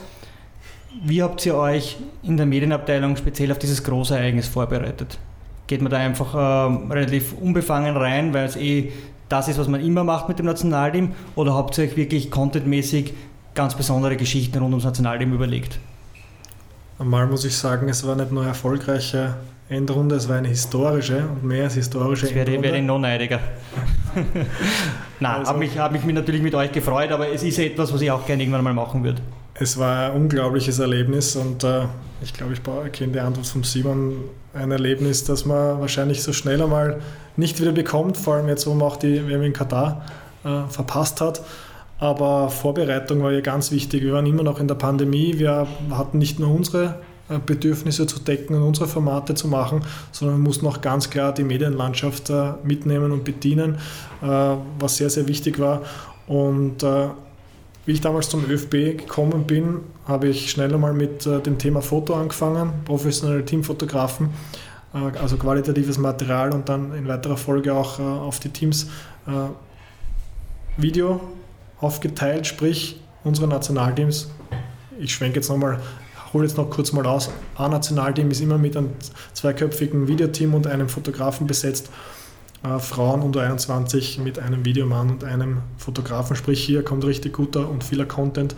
[1.04, 5.18] Wie habt ihr euch in der Medienabteilung speziell auf dieses große Ereignis vorbereitet?
[5.68, 8.92] Geht man da einfach äh, relativ unbefangen rein, weil es eh
[9.30, 11.12] das ist, was man immer macht mit dem Nationalteam?
[11.36, 13.14] Oder habt ihr euch wirklich contentmäßig
[13.58, 15.80] ganz besondere Geschichten rund ums Nationalteam überlegt?
[17.00, 19.36] Einmal muss ich sagen, es war nicht nur eine erfolgreiche
[19.68, 22.72] Endrunde, es war eine historische und mehr als historische das wäre, Endrunde.
[22.72, 23.40] wäre noch neidiger.
[25.20, 28.00] Nein, also, habe mich, hab mich natürlich mit euch gefreut, aber es ist etwas, was
[28.02, 29.22] ich auch gerne irgendwann mal machen würde.
[29.56, 31.86] Es war ein unglaubliches Erlebnis und äh,
[32.22, 34.18] ich glaube, ich kenne die Antwort von Simon.
[34.54, 37.00] Ein Erlebnis, das man wahrscheinlich so schnell einmal
[37.36, 40.06] nicht wieder bekommt, vor allem jetzt, wo man auch die WM in Katar
[40.44, 41.42] äh, verpasst hat.
[42.00, 44.04] Aber Vorbereitung war ja ganz wichtig.
[44.04, 45.40] Wir waren immer noch in der Pandemie.
[45.40, 46.96] Wir hatten nicht nur unsere
[47.30, 49.82] äh, Bedürfnisse zu decken und unsere Formate zu machen,
[50.12, 53.76] sondern wir mussten auch ganz klar die Medienlandschaft äh, mitnehmen und bedienen,
[54.22, 54.26] äh,
[54.80, 55.82] was sehr, sehr wichtig war.
[56.28, 56.84] Und
[57.86, 62.16] wie ich damals zum ÖFB gekommen bin, habe ich schnell einmal mit dem Thema Foto
[62.16, 64.32] angefangen, professionelle Teamfotografen,
[64.92, 68.88] also qualitatives Material und dann in weiterer Folge auch auf die Teams
[70.76, 71.22] Video
[71.80, 74.30] aufgeteilt, sprich unsere Nationalteams.
[75.00, 75.80] Ich schwenke jetzt nochmal
[76.34, 77.30] hole jetzt noch kurz mal aus.
[77.56, 78.92] A-Nationalteam ist immer mit einem
[79.34, 81.90] zweiköpfigen Videoteam und einem Fotografen besetzt.
[82.64, 86.36] Äh, Frauen unter 21 mit einem Videomann und einem Fotografen.
[86.36, 88.56] Sprich, hier kommt richtig guter und vieler Content.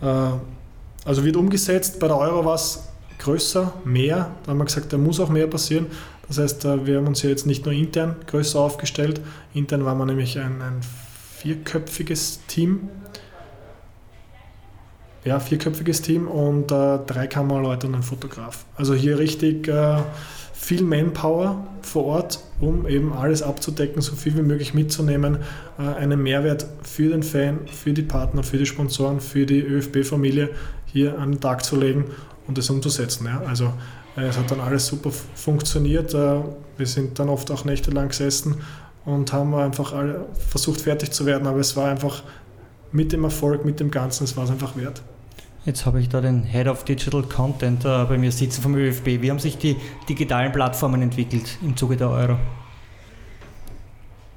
[0.00, 0.06] Äh,
[1.04, 2.00] also wird umgesetzt.
[2.00, 2.84] Bei der Euro war es
[3.18, 4.30] größer, mehr.
[4.44, 5.86] Da haben wir gesagt, da muss auch mehr passieren.
[6.28, 9.20] Das heißt, äh, wir haben uns ja jetzt nicht nur intern größer aufgestellt.
[9.54, 10.80] Intern waren wir nämlich ein, ein
[11.40, 12.88] vierköpfiges Team
[15.24, 18.64] ja, vierköpfiges Team und äh, drei Kameraleute und ein Fotograf.
[18.76, 19.98] Also hier richtig äh,
[20.52, 25.38] viel Manpower vor Ort, um eben alles abzudecken, so viel wie möglich mitzunehmen,
[25.78, 30.50] äh, einen Mehrwert für den Fan, für die Partner, für die Sponsoren, für die ÖFB-Familie
[30.86, 32.06] hier an den Tag zu legen
[32.46, 33.26] und das umzusetzen.
[33.26, 33.42] Ja.
[33.46, 33.74] Also
[34.16, 36.14] äh, es hat dann alles super funktioniert.
[36.14, 36.40] Äh,
[36.78, 38.56] wir sind dann oft auch nächtelang gesessen
[39.04, 39.94] und haben einfach
[40.48, 42.22] versucht fertig zu werden, aber es war einfach
[42.92, 45.02] mit dem Erfolg, mit dem Ganzen, es war es einfach wert.
[45.66, 49.20] Jetzt habe ich da den Head of Digital Content äh, bei mir sitzen vom ÖFB.
[49.20, 49.76] Wie haben sich die
[50.08, 52.38] digitalen Plattformen entwickelt im Zuge der Euro?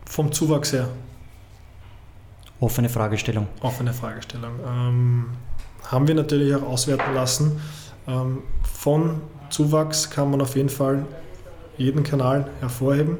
[0.05, 0.89] Vom Zuwachs her.
[2.59, 3.47] Offene Fragestellung.
[3.61, 4.51] Offene Fragestellung.
[4.67, 5.25] Ähm,
[5.89, 7.59] haben wir natürlich auch auswerten lassen.
[8.05, 11.05] Ähm, von Zuwachs kann man auf jeden Fall
[11.77, 13.17] jeden Kanal hervorheben.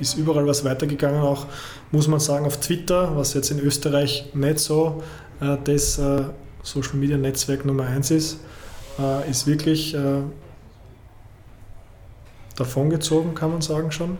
[0.00, 1.46] Ist überall was weitergegangen, auch
[1.90, 5.02] muss man sagen auf Twitter, was jetzt in Österreich nicht so
[5.40, 6.24] äh, das äh,
[6.62, 8.38] Social Media Netzwerk Nummer 1 ist,
[8.98, 10.22] äh, ist wirklich äh,
[12.56, 14.18] davongezogen, kann man sagen schon.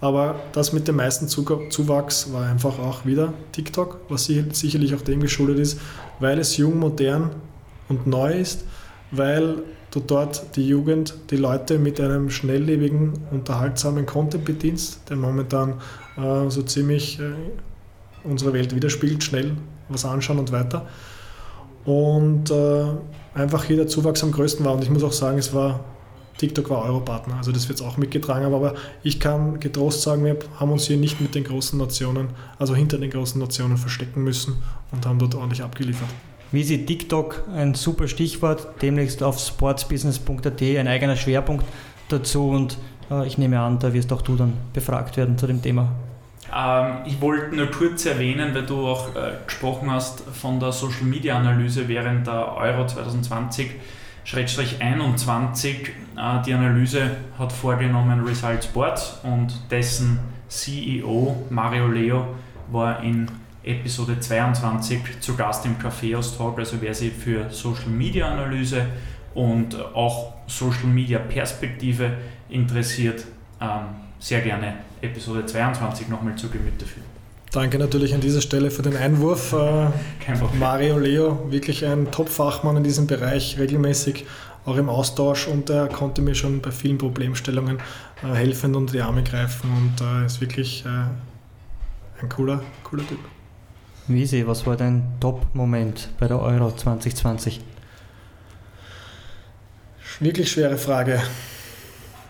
[0.00, 5.20] Aber das mit dem meisten Zuwachs war einfach auch wieder TikTok, was sicherlich auch dem
[5.20, 5.80] geschuldet ist,
[6.20, 7.30] weil es jung, modern
[7.88, 8.64] und neu ist,
[9.10, 15.74] weil du dort die Jugend, die Leute mit einem schnelllebigen, unterhaltsamen Content bedienst, der momentan
[16.16, 17.32] äh, so ziemlich äh,
[18.24, 19.52] unsere Welt widerspiegelt, schnell
[19.88, 20.86] was anschauen und weiter
[21.86, 22.84] und äh,
[23.34, 24.74] einfach hier der Zuwachs am größten war.
[24.74, 25.80] Und ich muss auch sagen, es war
[26.36, 30.36] TikTok war Europartner, also das wird auch mitgetragen haben, aber ich kann getrost sagen, wir
[30.60, 32.28] haben uns hier nicht mit den großen Nationen,
[32.58, 34.62] also hinter den großen Nationen verstecken müssen
[34.92, 36.10] und haben dort ordentlich abgeliefert.
[36.52, 41.64] Wie sieht TikTok, ein super Stichwort, demnächst auf sportsbusiness.at, ein eigener Schwerpunkt
[42.08, 42.78] dazu und
[43.10, 45.90] äh, ich nehme an, da wirst auch du dann befragt werden zu dem Thema.
[46.54, 51.04] Ähm, ich wollte nur kurz erwähnen, weil du auch äh, gesprochen hast von der Social
[51.04, 53.70] Media Analyse während der Euro 2020.
[54.80, 55.88] 21.
[56.16, 60.18] Äh, die Analyse hat vorgenommen Result Sports und dessen
[60.48, 62.26] CEO Mario Leo
[62.70, 63.28] war in
[63.66, 66.58] Episode 22 zu Gast im Kaffeehaus Talk.
[66.58, 68.86] Also wer sich für Social Media Analyse
[69.34, 72.12] und auch Social Media Perspektive
[72.48, 73.24] interessiert,
[73.60, 77.04] ähm, sehr gerne Episode 22 nochmal zu Gemüte führen.
[77.50, 79.52] Danke natürlich an dieser Stelle für den Einwurf.
[79.52, 79.88] Äh,
[80.58, 84.26] Mario Leo, wirklich ein Top-Fachmann in diesem Bereich, regelmäßig
[84.64, 87.78] auch im Austausch und er konnte mir schon bei vielen Problemstellungen
[88.22, 93.18] äh, helfen und die Arme greifen und äh, ist wirklich ein cooler, cooler Typ.
[94.08, 97.60] Wiese, was war dein Top-Moment bei der Euro 2020?
[100.20, 101.20] Wirklich schwere Frage.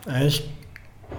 [0.06, 0.48] Eigentlich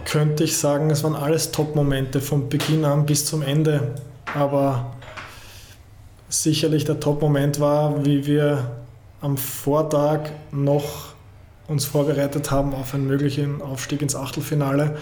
[0.05, 3.95] könnte ich sagen, es waren alles Top-Momente von Beginn an bis zum Ende.
[4.34, 4.95] Aber
[6.28, 8.72] sicherlich der Top-Moment war, wie wir
[9.22, 11.14] am Vortag noch
[11.68, 14.97] uns vorbereitet haben auf einen möglichen Aufstieg ins Achtelfinale,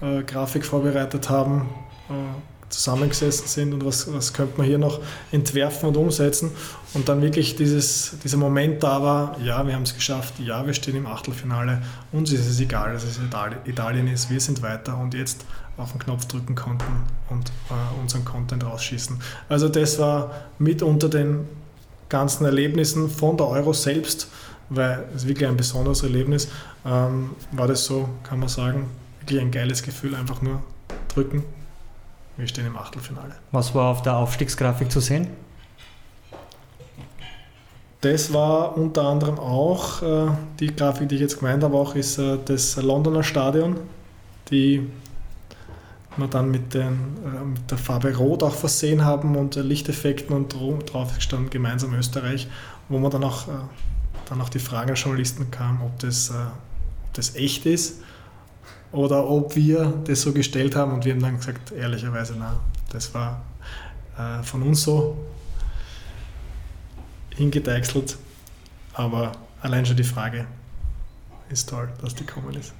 [0.00, 1.68] äh, Grafik vorbereitet haben,
[2.10, 5.00] äh, zusammengesessen sind und was, was könnte man hier noch
[5.32, 6.50] entwerfen und umsetzen.
[6.92, 10.74] Und dann wirklich dieses, dieser Moment da war, ja, wir haben es geschafft, ja, wir
[10.74, 13.18] stehen im Achtelfinale, uns ist es egal, dass es
[13.64, 15.44] Italien ist, wir sind weiter und jetzt
[15.76, 19.18] auf den Knopf drücken konnten und äh, unseren Content rausschießen.
[19.48, 21.48] Also das war mit unter den
[22.08, 24.28] ganzen Erlebnissen von der Euro selbst,
[24.68, 26.48] weil es wirklich ein besonderes Erlebnis
[26.86, 28.86] ähm, war das so, kann man sagen,
[29.20, 30.62] wirklich ein geiles Gefühl, einfach nur
[31.08, 31.44] drücken,
[32.36, 33.34] wir stehen im Achtelfinale.
[33.52, 35.28] Was war auf der Aufstiegsgrafik zu sehen?
[38.00, 40.26] Das war unter anderem auch, äh,
[40.60, 43.76] die Grafik, die ich jetzt gemeint habe, auch ist äh, das Londoner Stadion,
[44.50, 44.86] die
[46.16, 50.52] wir dann mit, den, äh, mit der Farbe Rot auch versehen haben und Lichteffekten und
[50.52, 52.46] drauf gestanden gemeinsam Österreich,
[52.90, 53.48] wo man dann auch,
[54.28, 58.02] dann auch die Frage der Journalisten kam, ob das, ob das echt ist
[58.94, 63.12] oder ob wir das so gestellt haben und wir haben dann gesagt, ehrlicherweise, na, das
[63.12, 63.42] war
[64.16, 65.16] äh, von uns so
[67.34, 68.16] hingedeichselt,
[68.92, 70.46] aber allein schon die Frage
[71.50, 72.72] ist toll, dass die gekommen ist.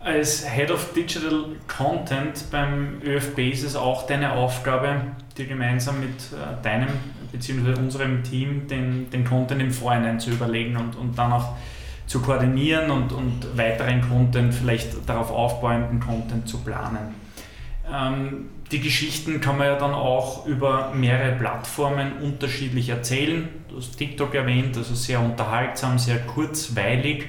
[0.00, 5.00] Als Head of Digital Content beim ÖFB ist es auch deine Aufgabe,
[5.38, 6.88] dir gemeinsam mit äh, deinem
[7.32, 7.78] bzw.
[7.78, 11.54] unserem Team den, den Content im Vorhinein zu überlegen und, und dann auch
[12.06, 17.14] zu koordinieren und, und weiteren Content, vielleicht darauf aufbauenden Content zu planen.
[17.92, 23.48] Ähm, die Geschichten kann man ja dann auch über mehrere Plattformen unterschiedlich erzählen.
[23.68, 27.26] Du hast TikTok erwähnt, also sehr unterhaltsam, sehr kurzweilig.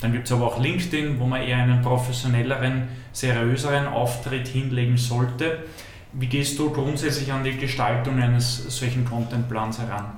[0.00, 5.64] Dann gibt es aber auch LinkedIn, wo man eher einen professionelleren, seriöseren Auftritt hinlegen sollte.
[6.12, 10.12] Wie gehst du grundsätzlich an die Gestaltung eines solchen Contentplans heran?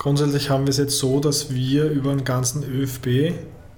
[0.00, 3.34] Grundsätzlich haben wir es jetzt so, dass wir über den ganzen ÖFB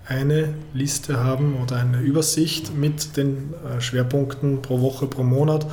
[0.07, 5.67] eine Liste haben oder eine Übersicht mit den äh, Schwerpunkten pro Woche, pro Monat,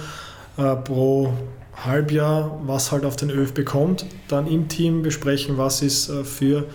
[0.57, 1.31] äh, pro
[1.85, 4.07] Halbjahr, was halt auf den ÖFB kommt.
[4.27, 6.65] Dann im Team besprechen, was ist äh, für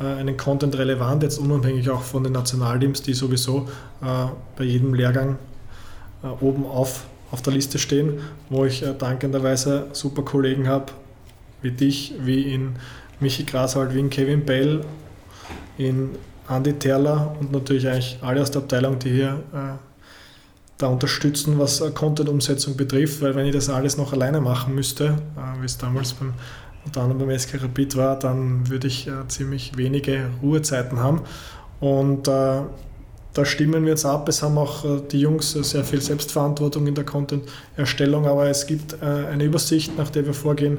[0.00, 3.68] einen Content relevant, jetzt unabhängig auch von den Nationalteams, die sowieso
[4.00, 5.38] bei jedem Lehrgang
[6.40, 8.14] oben auf, auf der Liste stehen,
[8.50, 10.86] wo ich dankenderweise super Kollegen habe,
[11.60, 12.74] wie dich, wie in
[13.22, 14.84] Michi Graswald, in Kevin Bell,
[15.78, 16.10] in
[16.48, 19.78] Andy Terler und natürlich eigentlich alle aus der Abteilung, die hier äh,
[20.76, 25.60] da unterstützen, was Content-Umsetzung betrifft, weil wenn ich das alles noch alleine machen müsste, äh,
[25.60, 26.34] wie es damals beim,
[26.84, 31.22] unter anderem beim SK Rapid war, dann würde ich äh, ziemlich wenige Ruhezeiten haben.
[31.80, 32.62] Und äh,
[33.34, 34.28] da stimmen wir jetzt ab.
[34.28, 38.94] Es haben auch äh, die Jungs sehr viel Selbstverantwortung in der Content-Erstellung, aber es gibt
[38.94, 40.78] äh, eine Übersicht, nach der wir vorgehen,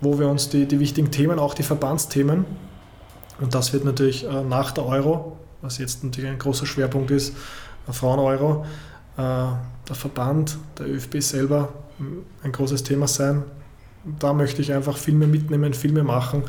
[0.00, 2.44] wo wir uns die, die wichtigen Themen, auch die Verbandsthemen,
[3.40, 7.36] und das wird natürlich äh, nach der Euro, was jetzt natürlich ein großer Schwerpunkt ist,
[7.88, 8.64] äh, Frauen-Euro,
[9.16, 11.72] äh, der Verband, der ÖFB selber
[12.44, 13.42] ein großes Thema sein.
[14.20, 16.44] Da möchte ich einfach viel mehr mitnehmen, viel mehr machen,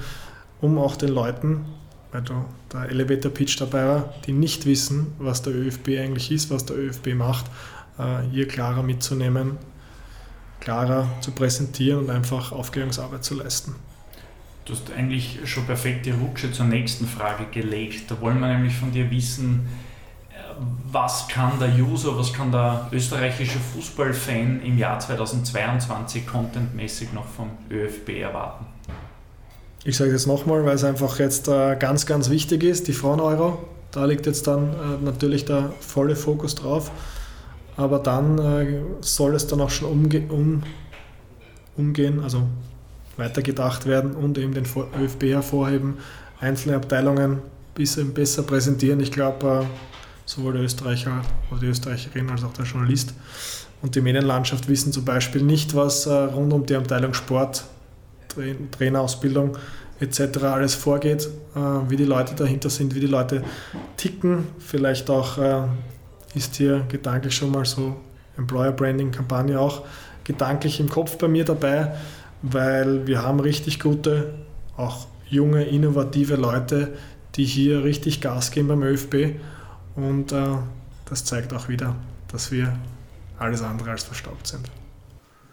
[0.62, 1.66] um auch den Leuten,
[2.12, 2.34] weil du
[2.72, 6.78] der Elevator Pitch dabei war, die nicht wissen, was der ÖFB eigentlich ist, was der
[6.78, 7.45] ÖFB macht,
[8.32, 9.58] hier klarer mitzunehmen,
[10.60, 13.76] klarer zu präsentieren und einfach Aufklärungsarbeit zu leisten.
[14.66, 18.12] Du hast eigentlich schon perfekt die Rutsche zur nächsten Frage gelegt.
[18.12, 19.68] Da wollen wir nämlich von dir wissen,
[20.30, 20.36] äh,
[20.91, 27.49] was kann der User, was kann der österreichische Fußballfan im Jahr 2022 contentmäßig noch vom
[27.72, 28.66] ÖFB erwarten?
[29.86, 33.66] Ich sage es nochmal, weil es einfach jetzt äh, ganz, ganz wichtig ist, die Frauen-Euro.
[33.91, 36.91] Da liegt jetzt dann äh, natürlich der volle Fokus drauf
[37.80, 40.64] aber dann äh, soll es dann auch schon umge um,
[41.78, 42.44] umgehen, also
[43.16, 45.98] weitergedacht werden und eben den ÖFB hervorheben,
[46.42, 47.42] einzelne Abteilungen ein
[47.76, 49.00] bisschen besser präsentieren.
[49.00, 49.66] Ich glaube, äh,
[50.26, 51.22] sowohl der Österreicher
[51.52, 53.14] oder die Österreicherin als auch der Journalist
[53.82, 57.64] und die Medienlandschaft wissen zum Beispiel nicht, was äh, rund um die Abteilung Sport,
[58.72, 59.58] Trainerausbildung
[60.02, 60.44] etc.
[60.44, 63.42] alles vorgeht, äh, wie die Leute dahinter sind, wie die Leute
[63.96, 64.48] ticken.
[64.60, 65.62] Vielleicht auch äh,
[66.36, 67.98] ist hier gedanklich schon mal so
[68.38, 69.86] Employer Branding Kampagne auch
[70.24, 71.96] gedanklich im Kopf bei mir dabei,
[72.42, 74.36] weil wir haben richtig gute,
[74.78, 76.94] auch junge, innovative Leute,
[77.36, 79.40] die hier richtig Gas geben beim ÖFB
[79.96, 80.56] und äh,
[81.06, 81.96] das zeigt auch wieder,
[82.32, 82.78] dass wir
[83.40, 84.70] alles andere als verstaubt sind.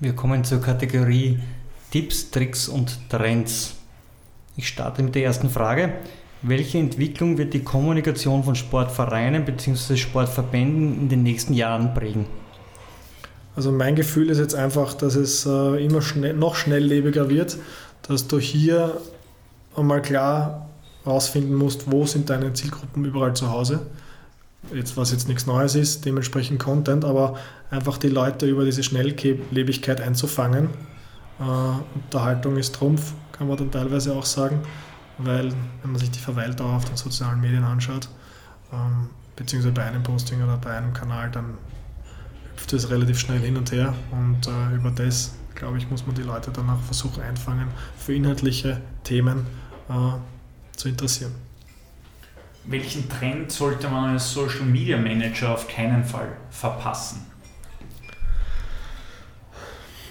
[0.00, 1.38] wir kommen zur Kategorie
[1.90, 3.74] Tipps, Tricks und Trends.
[4.56, 5.92] Ich starte mit der ersten Frage.
[6.40, 9.96] Welche Entwicklung wird die Kommunikation von Sportvereinen bzw.
[9.96, 12.24] Sportverbänden in den nächsten Jahren prägen?
[13.54, 17.58] Also mein Gefühl ist jetzt einfach, dass es äh, immer schnell, noch schnelllebiger wird,
[18.08, 18.98] dass du hier
[19.76, 20.70] einmal klar
[21.04, 23.80] herausfinden musst, wo sind deine Zielgruppen überall zu Hause
[24.74, 27.36] jetzt, was jetzt nichts Neues ist, dementsprechend Content, aber
[27.70, 30.70] einfach die Leute über diese Schnelllebigkeit einzufangen.
[31.38, 31.44] Äh,
[31.94, 34.60] Unterhaltung ist Trumpf, kann man dann teilweise auch sagen,
[35.18, 35.52] weil
[35.82, 38.08] wenn man sich die Verweildauer auf den sozialen Medien anschaut,
[38.72, 41.54] ähm, beziehungsweise bei einem Posting oder bei einem Kanal, dann
[42.52, 46.14] hüpft es relativ schnell hin und her und äh, über das, glaube ich, muss man
[46.14, 49.46] die Leute dann auch versuchen einfangen, für inhaltliche Themen
[49.88, 51.32] äh, zu interessieren
[52.70, 57.26] welchen Trend sollte man als Social Media Manager auf keinen Fall verpassen?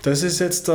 [0.02, 0.72] Das ist jetzt äh,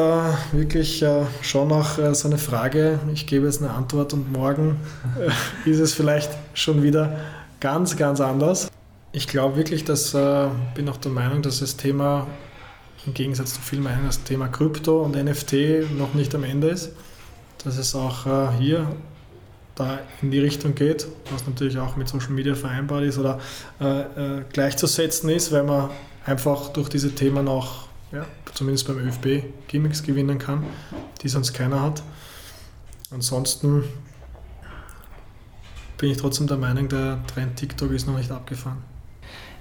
[0.53, 2.99] wirklich äh, schon noch äh, so eine Frage.
[3.12, 4.76] Ich gebe jetzt eine Antwort und morgen
[5.18, 5.30] äh,
[5.70, 7.18] ist es vielleicht schon wieder
[7.61, 8.70] ganz, ganz anders.
[9.12, 12.26] Ich glaube wirklich, dass äh, bin auch der Meinung, dass das Thema
[13.07, 16.91] im Gegensatz zu vielen Meinungen das Thema Krypto und NFT noch nicht am Ende ist.
[17.62, 18.89] Dass es auch äh, hier
[19.74, 23.40] da in die Richtung geht, was natürlich auch mit Social Media vereinbart ist oder
[23.80, 25.90] äh, äh, gleichzusetzen ist, weil man
[26.24, 30.64] einfach durch diese Themen auch, ja, zumindest beim ÖFB, Gimmicks gewinnen kann,
[31.22, 32.02] die sonst keiner hat.
[33.10, 33.84] Ansonsten
[35.98, 38.78] bin ich trotzdem der Meinung, der Trend TikTok ist noch nicht abgefahren.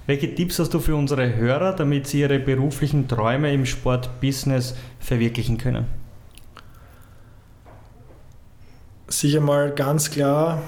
[0.06, 5.56] Welche Tipps hast du für unsere Hörer, damit sie ihre beruflichen Träume im Sportbusiness verwirklichen
[5.56, 6.03] können?
[9.20, 10.62] Sich einmal ganz klar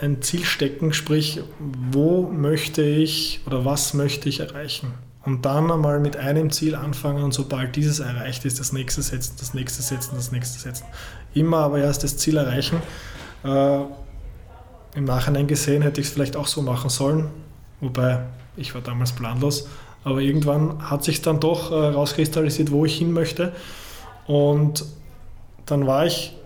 [0.00, 4.92] ein Ziel stecken, sprich, wo möchte ich oder was möchte ich erreichen?
[5.24, 9.36] Und dann einmal mit einem Ziel anfangen und sobald dieses erreicht ist, das nächste setzen,
[9.38, 10.84] das nächste setzen, das nächste setzen.
[11.32, 12.82] Immer aber erst das Ziel erreichen.
[13.42, 13.80] Äh,
[14.94, 17.30] Im Nachhinein gesehen hätte ich es vielleicht auch so machen sollen,
[17.80, 18.26] wobei
[18.56, 19.66] ich war damals planlos.
[20.04, 23.52] Aber irgendwann hat sich dann doch äh, rauskristallisiert, wo ich hin möchte.
[24.26, 24.84] Und
[25.64, 26.36] dann war ich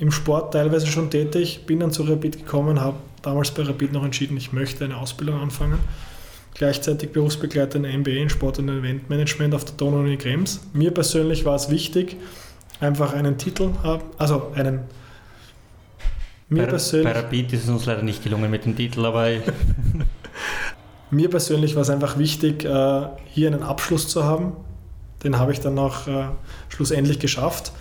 [0.00, 4.04] im Sport teilweise schon tätig, bin dann zu Rapid gekommen, habe damals bei Rapid noch
[4.04, 5.78] entschieden, ich möchte eine Ausbildung anfangen.
[6.54, 10.60] Gleichzeitig berufsbegleitend MBA in Sport- und Eventmanagement auf der Donau-Uni Krems.
[10.72, 12.16] Mir persönlich war es wichtig,
[12.80, 14.80] einfach einen Titel haben, also einen
[16.48, 19.28] mir bei, persönlich, bei Rapid ist es uns leider nicht gelungen mit dem Titel, aber
[21.10, 24.52] mir persönlich war es einfach wichtig, äh, hier einen Abschluss zu haben.
[25.22, 26.28] Den habe ich dann auch äh,
[26.70, 27.72] schlussendlich geschafft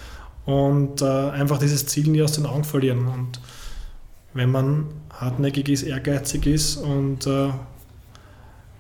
[0.47, 3.05] und äh, einfach dieses Ziel nie aus den Augen verlieren.
[3.05, 3.39] Und
[4.33, 7.49] wenn man hartnäckig ist, ehrgeizig ist und äh,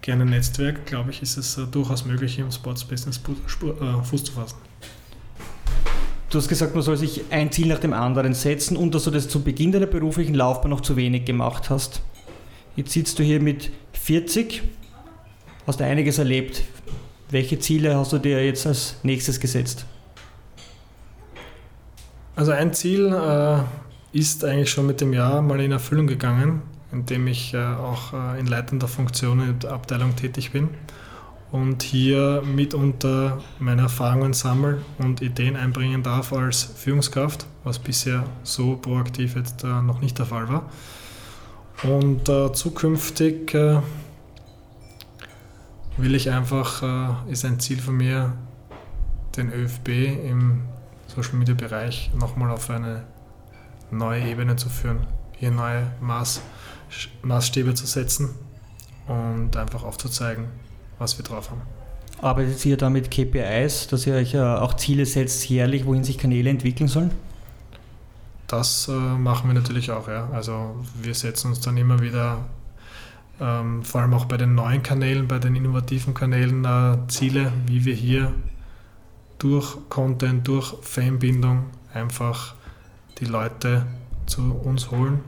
[0.01, 4.55] gerne Netzwerk, glaube ich, ist es äh, durchaus möglich, im Sports-Business äh, Fuß zu fassen.
[6.29, 9.11] Du hast gesagt, man soll sich ein Ziel nach dem anderen setzen und dass du
[9.11, 12.01] das zu Beginn deiner beruflichen Laufbahn noch zu wenig gemacht hast.
[12.77, 14.61] Jetzt sitzt du hier mit 40,
[15.65, 16.63] hast einiges erlebt.
[17.29, 19.85] Welche Ziele hast du dir jetzt als nächstes gesetzt?
[22.37, 23.63] Also ein Ziel äh,
[24.15, 26.61] ist eigentlich schon mit dem Jahr mal in Erfüllung gegangen,
[26.91, 30.69] indem ich äh, auch äh, in leitender Funktion in der Abteilung tätig bin
[31.51, 38.75] und hier mitunter meine Erfahrungen sammeln und Ideen einbringen darf als Führungskraft, was bisher so
[38.75, 40.69] proaktiv jetzt äh, noch nicht der Fall war.
[41.81, 43.79] Und äh, zukünftig äh,
[45.97, 48.33] will ich einfach, ist ein Ziel von mir,
[49.35, 49.89] den ÖFB
[50.29, 50.61] im
[51.07, 53.03] Social Media Bereich nochmal auf eine
[53.91, 56.41] neue Ebene zu führen, hier neue Maß,
[57.21, 58.29] Maßstäbe zu setzen
[59.07, 60.45] und einfach aufzuzeigen,
[60.99, 61.61] was wir drauf haben.
[62.21, 66.49] Arbeitet ihr da mit KPIs, dass ihr euch auch Ziele setzt jährlich, wohin sich Kanäle
[66.49, 67.11] entwickeln sollen?
[68.47, 70.07] das äh, machen wir natürlich auch.
[70.07, 70.29] Ja.
[70.31, 72.45] Also wir setzen uns dann immer wieder,
[73.39, 77.85] ähm, vor allem auch bei den neuen Kanälen, bei den innovativen Kanälen, äh, Ziele, wie
[77.85, 78.33] wir hier
[79.39, 82.55] durch Content, durch Fanbindung einfach
[83.19, 83.85] die Leute
[84.25, 85.21] zu uns holen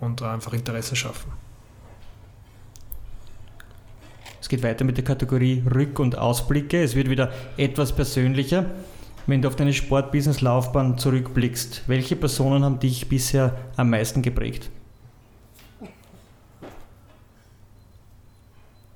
[0.00, 1.32] und einfach Interesse schaffen.
[4.40, 6.82] Es geht weiter mit der Kategorie Rück- und Ausblicke.
[6.82, 8.66] Es wird wieder etwas persönlicher.
[9.26, 14.70] Wenn du auf deine Sportbusiness-Laufbahn zurückblickst, welche Personen haben dich bisher am meisten geprägt?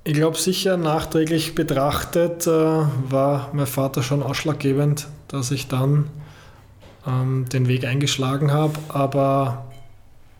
[0.03, 6.09] Ich glaube sicher nachträglich betrachtet äh, war mein Vater schon ausschlaggebend, dass ich dann
[7.05, 8.73] ähm, den Weg eingeschlagen habe.
[8.89, 9.71] Aber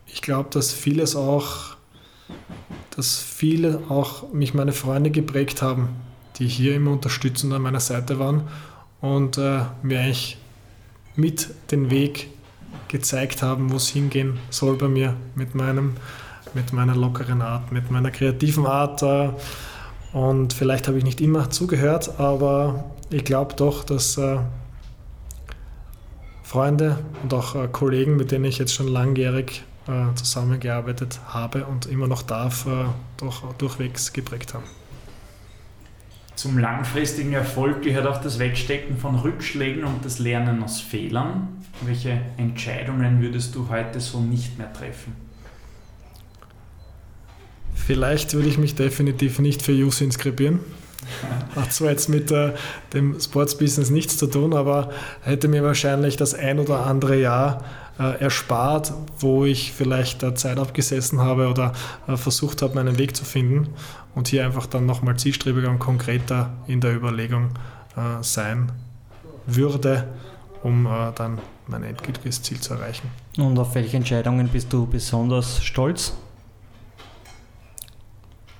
[0.08, 1.76] ich glaube, dass vieles auch,
[2.96, 5.90] dass viele auch mich meine Freunde geprägt haben,
[6.38, 8.48] die hier immer unterstützend an meiner Seite waren
[9.00, 10.38] und äh, mir eigentlich
[11.14, 12.30] mit den Weg
[12.88, 15.94] gezeigt haben, wo es hingehen soll bei mir mit meinem
[16.54, 19.02] mit meiner lockeren Art, mit meiner kreativen Art.
[20.12, 24.38] Und vielleicht habe ich nicht immer zugehört, aber ich glaube doch, dass äh,
[26.42, 31.86] Freunde und auch äh, Kollegen, mit denen ich jetzt schon langjährig äh, zusammengearbeitet habe und
[31.86, 32.66] immer noch darf,
[33.16, 34.64] doch durchwegs geprägt haben.
[36.34, 41.48] Zum langfristigen Erfolg gehört auch das Wegstecken von Rückschlägen und das Lernen aus Fehlern.
[41.82, 45.14] Welche Entscheidungen würdest du heute so nicht mehr treffen?
[47.86, 50.60] Vielleicht würde ich mich definitiv nicht für JUS inskribieren.
[51.56, 52.52] Hat zwar jetzt mit äh,
[52.92, 54.90] dem Sportsbusiness nichts zu tun, aber
[55.22, 57.64] hätte mir wahrscheinlich das ein oder andere Jahr
[57.98, 61.72] äh, erspart, wo ich vielleicht äh, Zeit abgesessen habe oder
[62.06, 63.68] äh, versucht habe, meinen Weg zu finden
[64.14, 67.50] und hier einfach dann nochmal zielstrebiger und konkreter in der Überlegung
[67.96, 68.70] äh, sein
[69.46, 70.08] würde,
[70.62, 73.10] um äh, dann mein endgültiges Ziel zu erreichen.
[73.38, 76.12] Und auf welche Entscheidungen bist du besonders stolz?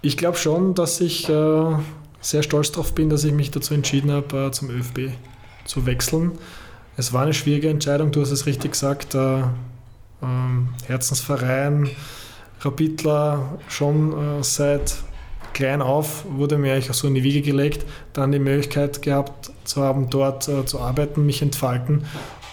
[0.04, 1.76] Ich glaube schon, dass ich äh,
[2.20, 5.12] sehr stolz darauf bin, dass ich mich dazu entschieden habe, äh, zum ÖFB
[5.64, 6.32] zu wechseln.
[6.96, 9.14] Es war eine schwierige Entscheidung, du hast es richtig gesagt.
[9.14, 9.42] Äh,
[10.22, 11.90] ähm, Herzensverein,
[12.60, 14.96] Rapidler schon äh, seit
[15.52, 19.52] klein auf wurde mir eigentlich auch so in die Wiege gelegt, dann die Möglichkeit gehabt
[19.64, 22.06] zu haben, dort äh, zu arbeiten, mich entfalten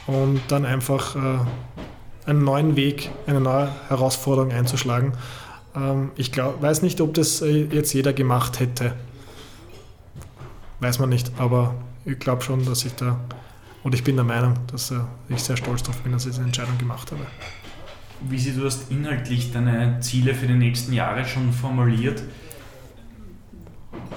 [0.06, 5.14] und dann einfach äh, einen neuen Weg, eine neue Herausforderung einzuschlagen.
[5.76, 8.96] Ähm, ich glaub, weiß nicht, ob das äh, jetzt jeder gemacht hätte
[10.80, 13.20] weiß man nicht, aber ich glaube schon, dass ich da,
[13.84, 15.00] und ich bin der Meinung, dass äh,
[15.30, 17.26] ich sehr stolz darauf bin, dass ich diese Entscheidung gemacht habe.
[18.22, 22.22] Wie sie, du hast inhaltlich deine Ziele für die nächsten Jahre schon formuliert.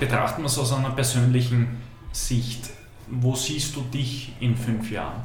[0.00, 1.68] Betrachten wir es aus einer persönlichen
[2.11, 2.70] Sicht.
[3.09, 5.22] Wo siehst du dich in fünf Jahren?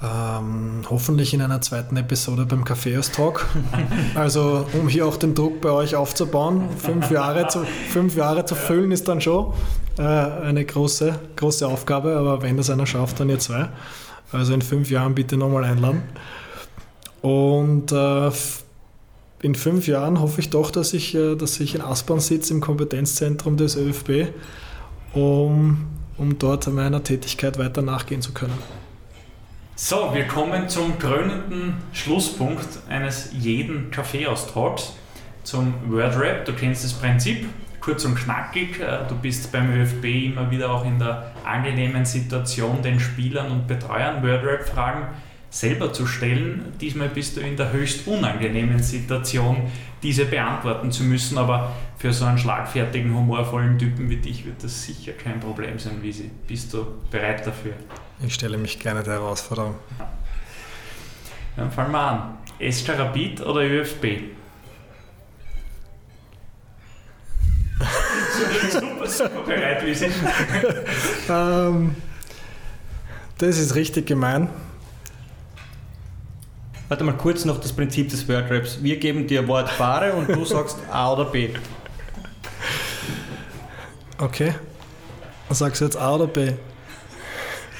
[0.00, 3.46] Ähm, hoffentlich in einer zweiten Episode beim Kaffeehaus Talk.
[4.14, 6.68] Also um hier auch den Druck bei euch aufzubauen.
[6.78, 9.54] Fünf Jahre zu, fünf Jahre zu füllen ist dann schon
[9.98, 13.68] äh, eine große, große Aufgabe, aber wenn das einer schafft, dann ihr zwei.
[14.30, 16.02] Also in fünf Jahren bitte nochmal einladen.
[17.22, 18.30] Und äh,
[19.42, 22.60] in fünf Jahren hoffe ich doch, dass ich, äh, dass ich in Aspern sitze im
[22.60, 24.28] Kompetenzzentrum des ÖFB,
[25.12, 25.86] um,
[26.16, 28.58] um dort meiner Tätigkeit weiter nachgehen zu können.
[29.80, 34.96] So, wir kommen zum krönenden Schlusspunkt eines jeden Kaffeeaustalks,
[35.44, 36.44] zum Wordrap.
[36.46, 37.48] Du kennst das Prinzip,
[37.80, 38.80] kurz und knackig.
[38.80, 43.68] Äh, du bist beim ÖFB immer wieder auch in der angenehmen Situation, den Spielern und
[43.68, 45.14] Betreuern Wordrap-Fragen
[45.50, 46.72] selber zu stellen.
[46.80, 49.70] Diesmal bist du in der höchst unangenehmen Situation,
[50.02, 54.84] diese beantworten zu müssen, aber für so einen schlagfertigen, humorvollen Typen wie dich wird das
[54.84, 56.30] sicher kein Problem sein, Visi.
[56.46, 57.72] Bist du bereit dafür?
[58.20, 59.76] Ich stelle mich gerne der Herausforderung.
[61.56, 62.38] Dann fangen wir an.
[62.70, 64.04] SK Rapid oder ÖFB?
[68.70, 70.06] super, super bereit, wie Sie.
[71.28, 71.94] ähm,
[73.38, 74.48] das ist richtig gemein.
[76.88, 78.82] Warte mal kurz noch das Prinzip des Wordraps.
[78.82, 81.50] Wir geben dir Wortpaare und du sagst A oder B.
[84.16, 84.54] Okay.
[85.50, 86.52] Sagst du jetzt A oder B?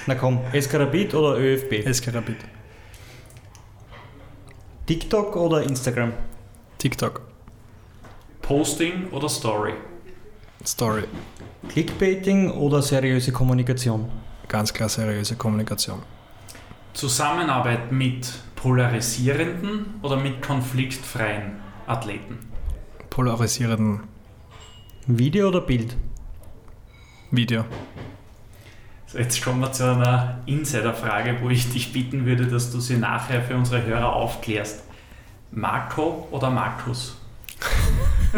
[0.07, 1.87] Na komm, Eskarabit oder ÖFB?
[1.87, 2.37] Eskarabit.
[4.87, 6.13] TikTok oder Instagram?
[6.79, 7.23] TikTok.
[8.41, 9.75] Posting oder Story?
[10.65, 11.05] Story.
[11.69, 14.11] Clickbaiting oder seriöse Kommunikation?
[14.49, 16.03] Ganz klar seriöse Kommunikation.
[16.93, 21.53] Zusammenarbeit mit polarisierenden oder mit konfliktfreien
[21.87, 22.39] Athleten?
[23.11, 24.01] Polarisierenden.
[25.07, 25.97] Video oder Bild?
[27.31, 27.65] Video.
[29.07, 32.99] So, jetzt kommen wir zu einer Insider-Frage, wo ich dich bitten würde, dass du sie
[32.99, 34.83] nachher für unsere Hörer aufklärst.
[35.51, 37.17] Marco oder Markus?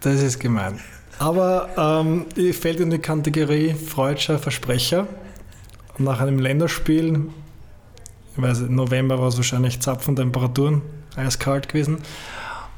[0.00, 0.80] das ist gemein.
[1.18, 5.06] Aber ähm, ich fällt in die Kategorie freudscher Versprecher.
[5.98, 7.26] Nach einem Länderspiel,
[8.36, 10.82] ich weiß, im November war es wahrscheinlich Zapfentemperaturen,
[11.16, 11.98] eiskalt gewesen.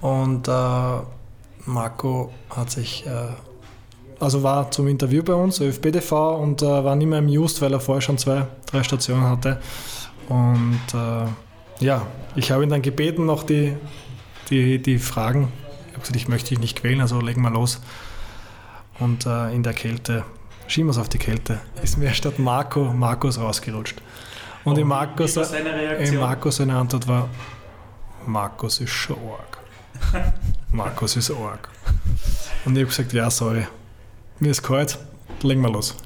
[0.00, 1.00] Und äh,
[1.66, 3.10] Marco hat sich, äh,
[4.18, 7.74] also war zum Interview bei uns, ÖFBDV, und äh, war nicht mehr im Just, weil
[7.74, 9.60] er vorher schon zwei, drei Stationen hatte.
[10.30, 12.06] Und äh, ja,
[12.36, 13.76] ich habe ihn dann gebeten, noch die,
[14.48, 15.52] die, die Fragen.
[15.88, 17.82] Ich habe gesagt, ich möchte dich nicht quälen, also legen wir los.
[18.98, 20.24] Und äh, in der Kälte,
[20.70, 24.00] schieben wir es auf die Kälte, ist mir statt Marco Markus rausgerutscht.
[24.64, 27.28] Und oh, in Markus, in Markus seine Antwort war,
[28.26, 29.58] Markus ist schon arg.
[30.72, 31.68] Markus ist arg.
[32.64, 33.66] Und ich habe gesagt, ja, sorry,
[34.38, 34.98] mir ist kalt,
[35.42, 35.96] legen wir los.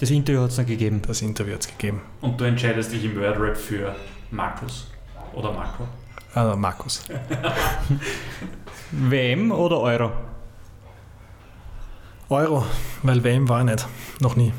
[0.00, 1.00] Das Interview hat es dann gegeben.
[1.06, 2.00] Das Interview hat es gegeben.
[2.22, 3.94] Und du entscheidest dich im Wordrap für
[4.32, 4.90] Markus
[5.32, 5.86] oder Marco?
[6.34, 7.04] Also Markus.
[8.90, 10.10] WM oder Euro?
[12.32, 12.64] Euro,
[13.02, 13.88] weil WM war ich nicht.
[14.20, 14.52] Noch nie.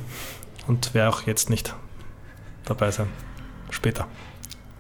[0.68, 1.76] Und werde auch jetzt nicht
[2.66, 3.08] dabei sein.
[3.70, 4.08] Später.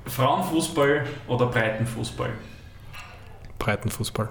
[0.06, 2.30] Frauenfußball oder Breitenfußball?
[3.60, 4.30] Breitenfußball.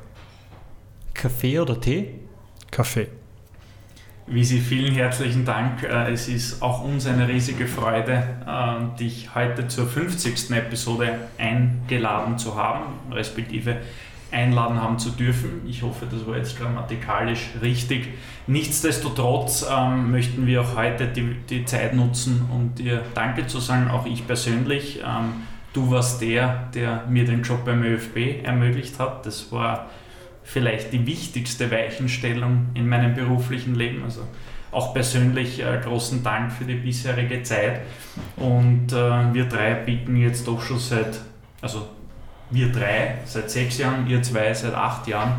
[1.14, 2.20] Kaffee oder Tee?
[2.70, 3.09] Kaffee.
[4.26, 5.82] Visi, vielen herzlichen Dank.
[5.82, 10.51] Äh, es ist auch uns eine riesige Freude, äh, dich heute zur 50.
[10.52, 13.78] Episode eingeladen zu haben, respektive
[14.32, 15.62] einladen haben zu dürfen.
[15.66, 18.09] Ich hoffe, das war jetzt grammatikalisch richtig.
[18.46, 23.90] Nichtsdestotrotz ähm, möchten wir auch heute die, die, Zeit nutzen, um dir Danke zu sagen,
[23.90, 25.00] auch ich persönlich.
[25.00, 25.42] Ähm,
[25.72, 29.26] du warst der, der mir den Job beim ÖFB ermöglicht hat.
[29.26, 29.90] Das war
[30.42, 34.02] vielleicht die wichtigste Weichenstellung in meinem beruflichen Leben.
[34.02, 34.22] Also
[34.72, 37.82] auch persönlich äh, großen Dank für die bisherige Zeit.
[38.36, 41.20] Und äh, wir drei bieten jetzt doch schon seit,
[41.60, 41.86] also
[42.52, 45.32] wir drei seit sechs Jahren, ihr zwei seit acht Jahren,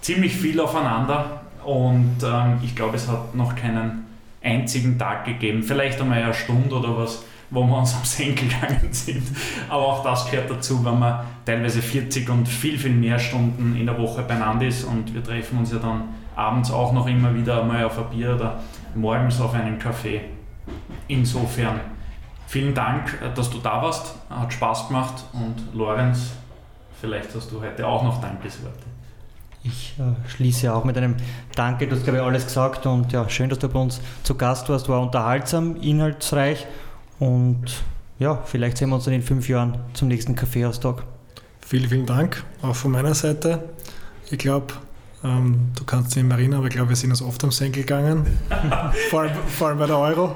[0.00, 4.06] ziemlich viel aufeinander und ähm, ich glaube, es hat noch keinen
[4.42, 8.88] einzigen Tag gegeben, vielleicht einmal eine Stunde oder was, wo wir uns am Senkel gegangen
[8.92, 9.22] sind.
[9.68, 13.86] Aber auch das gehört dazu, wenn man teilweise 40 und viel, viel mehr Stunden in
[13.86, 16.04] der Woche beieinander ist und wir treffen uns ja dann
[16.36, 18.60] abends auch noch immer wieder mal auf ein Bier oder
[18.94, 20.22] morgens auf einen Kaffee.
[21.08, 21.80] Insofern
[22.50, 24.16] Vielen Dank, äh, dass du da warst.
[24.28, 25.22] Hat Spaß gemacht.
[25.32, 26.32] Und Lorenz,
[27.00, 28.86] vielleicht hast du heute auch noch Dankesworte.
[29.62, 31.14] Ich äh, schließe auch mit einem
[31.54, 31.86] Danke.
[31.86, 32.86] Du hast, glaube ich, alles gesagt.
[32.86, 34.88] Und ja, schön, dass du bei uns zu Gast warst.
[34.88, 36.66] War unterhaltsam, inhaltsreich.
[37.20, 37.84] Und
[38.18, 41.04] ja, vielleicht sehen wir uns dann in fünf Jahren zum nächsten Kaffeehaustag.
[41.64, 43.62] Vielen, vielen Dank auch von meiner Seite.
[44.28, 44.74] Ich glaube,
[45.22, 47.84] ähm, du kannst nicht mehr erinnern, aber ich glaube, wir sind uns oft am Senkel
[47.84, 48.26] gegangen.
[49.08, 50.34] vor, allem, vor allem bei der Euro.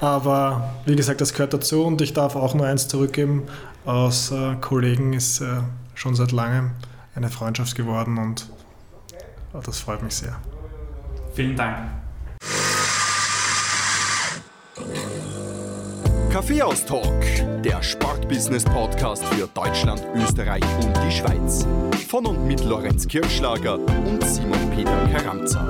[0.00, 3.44] Aber wie gesagt, das gehört dazu und ich darf auch nur eins zurückgeben.
[3.84, 5.60] Aus äh, Kollegen ist äh,
[5.94, 6.72] schon seit langem
[7.14, 8.48] eine Freundschaft geworden und
[9.12, 10.36] äh, das freut mich sehr.
[11.34, 11.76] Vielen Dank.
[16.30, 21.66] Kaffeehaus-Talk, der Sportbusiness-Podcast für Deutschland, Österreich und die Schweiz.
[22.08, 25.66] Von und mit Lorenz Kirschlager und Simon Peter Karamza.